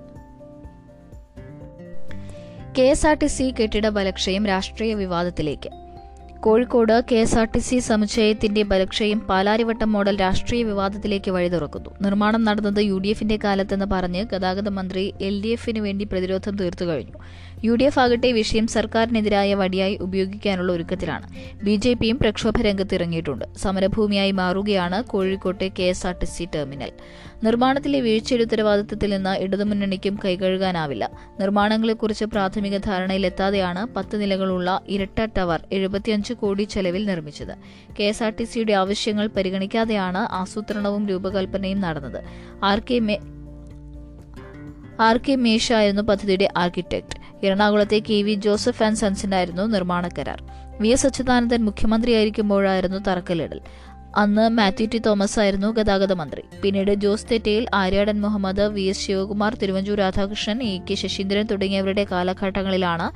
K 2.78 2.82
S 2.82 3.08
R 3.08 3.18
T 3.18 3.26
C 3.26 3.54
കെട്ടിട 3.62 3.88
ബലക്ഷയം 3.88 4.46
രാഷ്ട്രീയ 4.46 4.94
വിവാദത്തിലേക്ക്. 4.94 5.70
Kozhikode 6.40 7.02
K 7.12 7.16
S 7.16 7.38
R 7.38 7.46
T 7.46 7.60
C 7.60 7.80
സമുച്ചയത്തിന്റെ 7.80 8.64
ബലക്ഷയം 8.64 9.20
പാലാരിവട്ടം 9.20 9.92
മോഡൽ 9.92 10.20
രാഷ്ട്രീയ 10.20 10.64
വിവാദത്തിലേക്ക് 10.64 11.32
വഴി 11.32 11.48
തുറക്കുന്നു. 11.48 11.90
നിർമ്മാണം 12.02 12.44
നടന്നത് 12.44 12.80
യു 12.80 12.98
ഡി 12.98 13.08
എഫിന്റെ 13.08 13.40
കാലത്തെന്ന് 13.44 13.86
പറഞ്ഞ് 13.86 14.26
ഗതാഗത 14.34 14.70
മന്ത്രി 14.70 15.14
എൽ 15.22 15.42
ഡി 15.42 15.48
എഫിന് 15.48 15.80
വേണ്ടി 15.80 16.06
പ്രതിരോധം 16.06 16.56
തീർത്തു 16.56 16.86
കഴിഞ്ഞു. 16.86 17.14
യു 17.64 17.76
ഡി 17.76 17.84
എഫ് 17.84 18.00
ആകട്ടെ 18.00 18.32
വിഷയം 18.32 18.68
സർക്കാരിനെതിരായ 18.68 19.54
വടിയായി 19.54 19.98
ഉപയോഗിക്കാനുള്ള 20.02 20.72
ഒരുക്കത്തിലാണ്. 20.72 21.28
ബി 21.64 21.76
ജെ 21.76 21.94
പിയും 21.94 22.18
പ്രക്ഷോഭ 22.18 22.62
രംഗത്ത് 22.62 22.96
ഇറങ്ങിയിട്ടുണ്ട്. 22.96 23.46
സമരഭൂമിയായി 23.58 24.32
മാറുകയാണ് 24.32 25.04
കോഴിക്കോട്ടെ 25.04 25.72
K 25.80 25.84
S 25.84 26.08
R 26.08 26.16
T 26.18 26.26
C 26.26 26.48
terminal. 26.56 26.92
നിർമ്മാണത്തിലെ 27.44 28.02
വീഴ്ചയുടെ 28.02 28.44
ഉത്തരവാദിത്തത്തിൽ 28.44 29.16
നിന്ന് 29.16 29.40
ഇടതുമുന്നണിക്കും 29.40 30.20
കൈകഴുകാനാവില്ല. 30.26 31.12
നിർമ്മാണങ്ങളെക്കുറിച്ച് 31.40 32.26
പ്രാഥമിക 32.26 32.78
ധാരണയിലെത്താതെയാണ് 32.78 33.88
പത്ത് 33.96 34.22
നിലകളുള്ള 34.22 34.82
ഇരട്ട 34.88 35.26
ടവർ 35.38 35.68
എഴുപത്തിയഞ്ച് 35.72 36.34
കോടി 36.34 36.64
ചെലവിൽ 36.64 37.06
നിർമ്മിച്ചത്. 37.06 37.56
കെ 38.00 38.04
എസ് 38.04 38.24
ആർ 38.24 38.34
ടി 38.40 38.44
സിയുടെ 38.44 38.74
ആവശ്യങ്ങൾ 38.74 39.28
പരിഗണിക്കാതെയാണ് 39.28 40.18
ആസൂത്രണവും 40.18 41.08
രൂപകൽപ്പനയും 41.08 41.82
നടന്നത്. 41.82 42.24
ആർ 42.64 42.80
കെ 42.80 43.20
ആർ 45.00 45.18
കെ 45.18 45.36
മേഷ 45.36 45.74
ആയിരുന്നു 45.74 46.02
പദ്ധതിയുടെ 46.02 46.50
ആർക്കിടെക്ട്. 46.58 47.27
എറണാകുളത്തെ 47.44 48.02
കെ 48.10 48.22
വി 48.22 48.34
ജോസഫ് 48.34 48.84
ആൻഡ് 48.84 48.98
സൺസിനായിരുന്നു 48.98 49.64
നിർമ്മാണ 49.64 50.08
കരാർ. 50.08 50.44
വി 50.80 50.88
എസ് 50.88 51.08
അച്യുതാനന്ദൻ 51.08 51.66
മുഖ്യമന്ത്രിയായിരിക്കുമ്പോഴായിരുന്നു 51.66 52.98
തറക്കല്ലിടൽ. 52.98 53.62
അന്ന് 54.16 54.50
മാത്യു 54.50 54.88
ടി 54.88 54.98
തോമസ് 54.98 55.40
ആയിരുന്നു 55.40 55.68
ഗതാഗത 55.68 56.14
മന്ത്രി. 56.14 56.42
പിന്നീട് 56.62 56.94
Jose 56.94 57.26
Thettayil 57.32 57.68
Aryadan 57.74 58.22
Muhammad 58.22 58.62
V 58.62 58.82
S 58.82 59.02
Sivakumar 59.02 59.56
Thiruvanchoor 59.56 59.98
Radhakrishnan 59.98 60.64
A 60.64 60.80
K 60.90 60.96
Saseendran 60.96 61.46
തുടങ്ങിയവരുടെ 61.46 62.04
കാലഘട്ടങ്ങളിലാണ് 62.12 63.12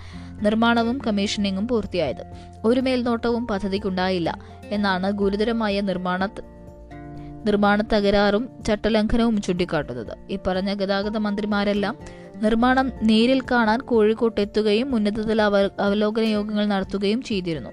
നിർമ്മാണവും 0.45 1.01
കമ്മീഷനിങ്ങും 1.07 1.67
പൂർത്തിയായത്. 1.67 2.23
ഒരു 2.65 2.79
മേൽനോട്ടവും 2.79 3.47
പദ്ധതിക്കുണ്ടായില്ല 3.47 4.39
എന്നാണ് 4.63 5.11
ഗുരുതരമായ 5.11 5.81
നിർമ്മാണ 5.81 6.27
നിർമ്മാണ 7.45 7.83
തകരാറും 7.93 8.49
ചട്ടലംഘനവും 8.67 9.41
ചൂണ്ടിക്കാട്ടുന്നത്. 9.41 10.17
ഇപ്പറഞ്ഞ 10.29 10.73
ഗതാഗത 10.73 11.17
മന്ത്രിമാരെല്ലാം 11.17 11.97
നിർമ്മാണം 12.41 12.91
നേരിൽ 13.03 13.41
കാണാൻ 13.51 13.79
കോഴിക്കോട്ട് 13.79 14.41
എത്തുകയും 14.41 14.95
ഉന്നതതല 14.95 15.41
അവലോകന 15.79 16.23
യോഗങ്ങൾ 16.23 16.65
നടത്തുകയും 16.65 17.21
ചെയ്തിരുന്നു. 17.21 17.69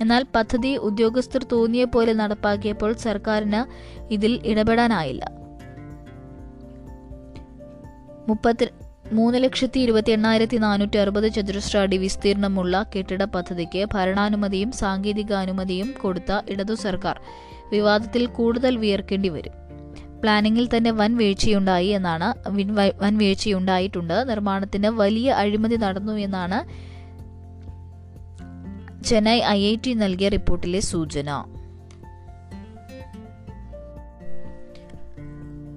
എന്നാൽ 0.00 0.24
പദ്ധതി 0.34 0.76
ഉദ്യോഗസ്ഥർ 0.76 1.44
തോന്നിയ 1.52 1.84
പോലെ 1.84 2.12
നടപ്പാക്കിയപ്പോൾ 2.12 2.92
സർക്കാരിന് 2.92 3.62
ഇതിൽ 4.12 4.40
ഇടപെടാനായില്ല. 4.44 5.24
മുപ്പത്തി 8.28 8.66
മൂന്ന് 9.12 9.38
ലക്ഷത്തി 9.44 9.80
ഇരുപത്തി 9.80 10.10
എണ്ണായിരത്തി 10.12 10.56
നാനൂറ്റി 10.56 10.96
അറുപത് 10.96 11.32
ചതുരശ്ര 11.32 11.78
അടി 11.78 11.96
വിസ്തീർണമുള്ള 11.96 12.86
കെട്ടിട 12.96 13.24
പദ്ധതിക്ക് 13.24 13.86
ഭരണാനുമതിയും 13.94 14.72
സാങ്കേതികാനുമതിയും 14.72 15.94
കൊടുത്ത 16.02 16.40
ഇടതു 16.48 16.74
സർക്കാർ 16.74 17.20
വിവാദത്തിൽ 17.70 18.26
കൂടുതൽ 18.26 18.76
വിയർക്കേണ്ടി 18.76 19.28
വരും. 19.28 19.61
പ്ലാനിങ്ങിൽ 20.22 20.76
തന്നെ 20.76 20.90
വൻ 20.90 21.16
വീഴ്ചയുണ്ടായി 21.16 21.86
എന്നാണ് 21.86 22.48
വൻ 23.02 23.18
വീഴ്ചയുണ്ടായിട്ടുണ്ട്. 23.18 24.28
നിർമ്മാണത്തിന് 24.28 24.86
വലിയ 24.86 25.30
അഴിമതി 25.30 25.76
നടന്നു 25.76 26.12
എന്നാണ് 26.12 26.58
ചെന്നൈ 29.04 29.38
ഐ 29.40 29.60
ഐ 29.66 29.76
ടി 29.86 29.92
നൽകിയ 29.92 30.28
റിപ്പോർട്ടിലെ 30.28 30.80
സൂചന. 30.80 31.44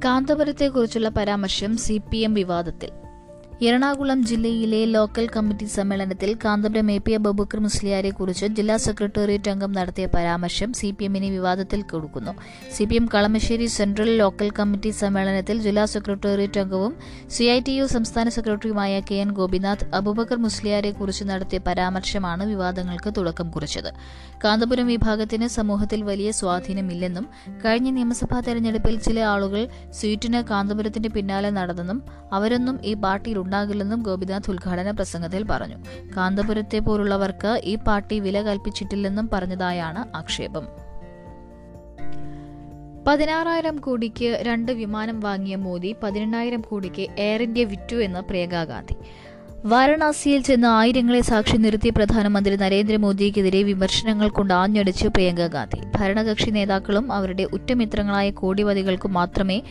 കാന്തപുരത്തെക്കുറിച്ചുള്ള 0.05 1.09
പരാമർശം 1.09 1.77
സി 1.77 2.01
പി 2.11 2.17
എം 2.17 2.33
വിവാദത്തിൽ. 2.33 3.04
എറണാകുളം 3.61 4.25
ജില്ലയിലെ 4.25 4.85
ലോക്കൽ 4.85 5.27
കമ്മിറ്റി 5.35 5.65
സമ്മേളനത്തിൽ 5.65 6.37
കാന്തപുരം 6.45 6.91
എ 6.91 6.97
പി 6.97 7.11
അബൂബക്കർ 7.11 7.59
മുസ്ലിയാരെ 7.59 8.09
കുറിച്ച് 8.09 8.45
ജില്ലാ 8.45 8.77
സെക്രട്ടേറിയറ്റ് 8.77 9.49
അംഗം 9.49 9.71
നടത്തിയ 9.71 10.05
പരാമർശം 10.05 10.73
സി 10.73 10.91
പി 10.91 11.03
എമ്മിനെ 11.03 11.29
വിവാദത്തിൽ 11.29 11.81
കൊടുക്കുന്നു. 11.81 12.33
C 12.71 12.83
P 12.83 12.95
M 12.95 13.05
Kalamassery 13.13 13.65
central 13.65 14.17
local 14.17 14.51
committee 14.59 14.89
സമ്മേളനത്തിൽ 14.89 15.61
ജില്ലാ 15.61 15.85
സെക്രട്ടേറിയറ്റ് 15.85 16.59
അംഗവും 16.59 16.95
സി 17.29 17.43
ഐ 17.43 17.59
ടി 17.59 17.71
യു 17.71 17.85
സംസ്ഥാന 17.85 18.29
സെക്രട്ടറിയുമായ 18.29 18.99
കെ 18.99 19.15
എൻ 19.15 19.31
ഗോപിനാഥ് 19.31 19.87
അബൂബക്കർ 19.93 20.37
മുസ്ലിയാരെ 20.37 20.91
കുറിച്ച് 20.91 21.23
നടത്തിയ 21.23 21.59
പരാമർശമാണ് 21.59 22.43
വിവാദങ്ങൾക്ക് 22.43 23.13
തുടക്കം 23.17 23.51
കുറിച്ചത്. 23.51 23.89
കാന്തപുരം 24.45 24.87
വിഭാഗത്തിന് 24.87 25.47
സമൂഹത്തിൽ 25.47 26.03
വലിയ 26.03 26.31
സ്വാധീനമില്ലെന്നും 26.31 27.27
കഴിഞ്ഞ 27.65 27.89
നിയമസഭാ 27.89 28.39
തെരഞ്ഞെടുപ്പിൽ 28.39 28.99
ചില 28.99 29.19
ആളുകൾ 29.19 29.67
സീറ്റിന് 29.91 30.41
കാന്തപുരത്തിന്റെ 30.41 31.09
പിന്നാലെ 31.09 31.49
നടന്നെന്നും 31.49 32.01
അവരൊന്നും 32.33 32.79
ഈ 32.85 32.93
പാർട്ടിയിൽ 32.93 33.43
ഉണ്ടാകില്ലെന്നും 33.45 34.01
ഗോപിനാഥ് 34.01 34.49
ഉദ്ഘാടന 34.49 34.91
പ്രസംഗത്തിൽ 34.91 35.43
പറഞ്ഞു. 35.43 35.75
കാന്തപുരത്തെ 36.17 36.79
പോലുള്ളവർക്ക് 36.79 37.61
ഈ 37.63 37.75
പാർട്ടി 37.75 38.19
വില 38.19 38.41
കൽപ്പിച്ചിട്ടില്ലെന്നും 38.41 39.29
പറഞ്ഞതായാണ് 39.33 40.17
ആക്ഷേപം. 40.17 40.67
പതിനാറായിരം 43.07 43.77
കോടിക്ക് 43.77 44.39
രണ്ട് 44.41 44.71
വിമാനം 44.71 45.19
വാങ്ങിയ 45.19 45.55
മോദി 45.55 45.95
പതിനെണ്ണായിരം 46.03 46.61
കോടിക്ക് 46.61 47.07
എയർ 47.17 47.41
ഇന്ത്യ 47.41 47.63
വിറ്റു 47.63 47.95
എന്ന് 47.95 48.19
പ്രിയങ്കാ 48.19 48.63
ഗാന്ധി. 48.63 48.95
വാരണാസിയിൽ 49.65 50.41
ചെന്ന് 50.41 50.67
ആയിരങ്ങളെ 50.67 51.21
സാക്ഷി 51.21 51.57
നിർത്തിയ 51.57 51.89
പ്രധാനമന്ത്രി 51.89 52.55
നരേന്ദ്രമോദിക്കെതിരെ 52.55 53.63
വിമർശനങ്ങൾ 53.63 54.29
കൊണ്ട് 54.29 54.53
ആഞ്ഞടിച്ച് 54.53 55.07
ഗാന്ധി. 55.47 55.79
ഭരണകക്ഷി 55.95 56.49
നേതാക്കളും 56.49 57.11
അവരുടെ 57.11 57.43
ഉറ്റമിത്രങ്ങളായ 57.43 58.31
കോടിപതികൾക്കും 58.31 59.13
മാത്രമേ 59.13 59.61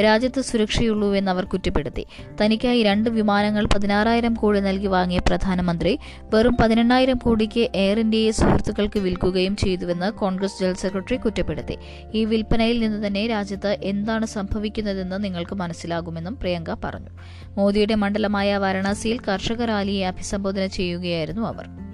രാജ്യത്ത് 0.00 0.40
സുരക്ഷയുള്ളൂവെന്ന് 0.40 1.30
അവർ 1.30 1.44
കുറ്റപ്പെടുത്തി. 1.44 2.06
തനിക്കായി 2.40 2.82
രണ്ട് 2.82 3.10
വിമാനങ്ങൾ 3.10 3.66
പതിനാറായിരം 3.66 4.34
കോടി 4.34 4.60
നൽകി 4.60 4.86
വാങ്ങിയ 4.86 5.18
പ്രധാനമന്ത്രി 5.18 5.98
വെറും 6.34 6.56
പതിനെണ്ണായിരം 6.60 7.18
കോടിക്ക് 7.18 7.68
എയർ 7.74 7.98
ഇന്ത്യയെ 7.98 8.30
സുഹൃത്തുക്കൾക്ക് 8.30 8.98
വിൽക്കുകയും 8.98 9.56
ചെയ്തുവെന്ന് 9.56 10.12
കോൺഗ്രസ് 10.12 10.60
ജനറൽ 10.60 10.74
സെക്രട്ടറി 10.74 11.16
കുറ്റപ്പെടുത്തി. 11.16 11.78
ഈ 12.14 12.24
വിൽപ്പനയിൽ 12.24 12.78
നിന്ന് 12.80 13.06
തന്നെ 13.06 13.26
രാജ്യത്ത് 13.26 13.78
എന്താണ് 13.82 14.26
സംഭവിക്കുന്നതെന്ന് 14.26 15.24
നിങ്ങൾക്ക് 15.24 15.54
മനസ്സിലാകുമെന്നും 15.54 16.36
പ്രിയങ്ക 16.36 16.74
പറഞ്ഞു. 16.84 17.10
മോദിയുടെ 17.56 17.94
മണ്ഡലമായ 17.94 18.56
വാരണാസിയിൽ 18.56 19.18
കർഷക 19.18 19.64
റാലിയെ 19.64 20.06
അഭിസംബോധന 20.06 20.66
ചെയ്യുകയായിരുന്നു 20.66 21.42
അവർ. 21.42 21.91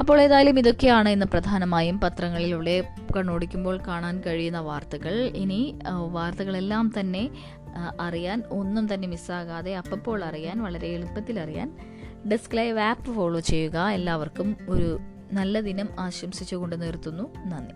അപ്പോൾ 0.00 0.20
ഏതായാലും 0.20 0.58
ഇതൊക്കെയാണ് 0.58 1.08
ഇന്ന് 1.08 1.26
പ്രധാനമായും 1.26 2.00
പത്രങ്ങളിലൂടെ 2.00 2.74
കണ്ണോടിക്കുമ്പോൾ 3.16 3.76
കാണാൻ 3.88 4.22
കഴിയുന്ന 4.26 4.60
വാർത്തകൾ. 4.60 5.14
ഇനി 5.42 5.78
വാർത്തകളെല്ലാം 6.16 6.92
തന്നെ 7.00 7.24
അറിയാൻ 8.00 8.42
ഒന്നും 8.50 8.94
തന്നെ 8.94 9.08
മിസ്സാകാതെ 9.08 9.74
അപ്പോൾ 9.76 10.24
അറിയാൻ 10.24 10.62
വളരെ 10.62 10.88
എളുപ്പത്തിൽ 10.96 11.38
അറിയാൻ 11.40 11.70
ഡെസ്ക് 12.30 12.56
ലൈവ് 12.56 12.78
ആപ്പ് 12.78 13.14
ഫോളോ 13.16 13.40
ചെയ്യുക. 13.40 13.78
എല്ലാവർക്കും 13.98 14.56
ഒരു 14.68 14.90
നല്ല 15.32 15.60
ദിനം 15.60 15.88
ആശംസിച്ചുകൊണ്ട് 15.98 16.82
നിർത്തുന്നു. 16.82 17.24
നന്ദി. 17.52 17.74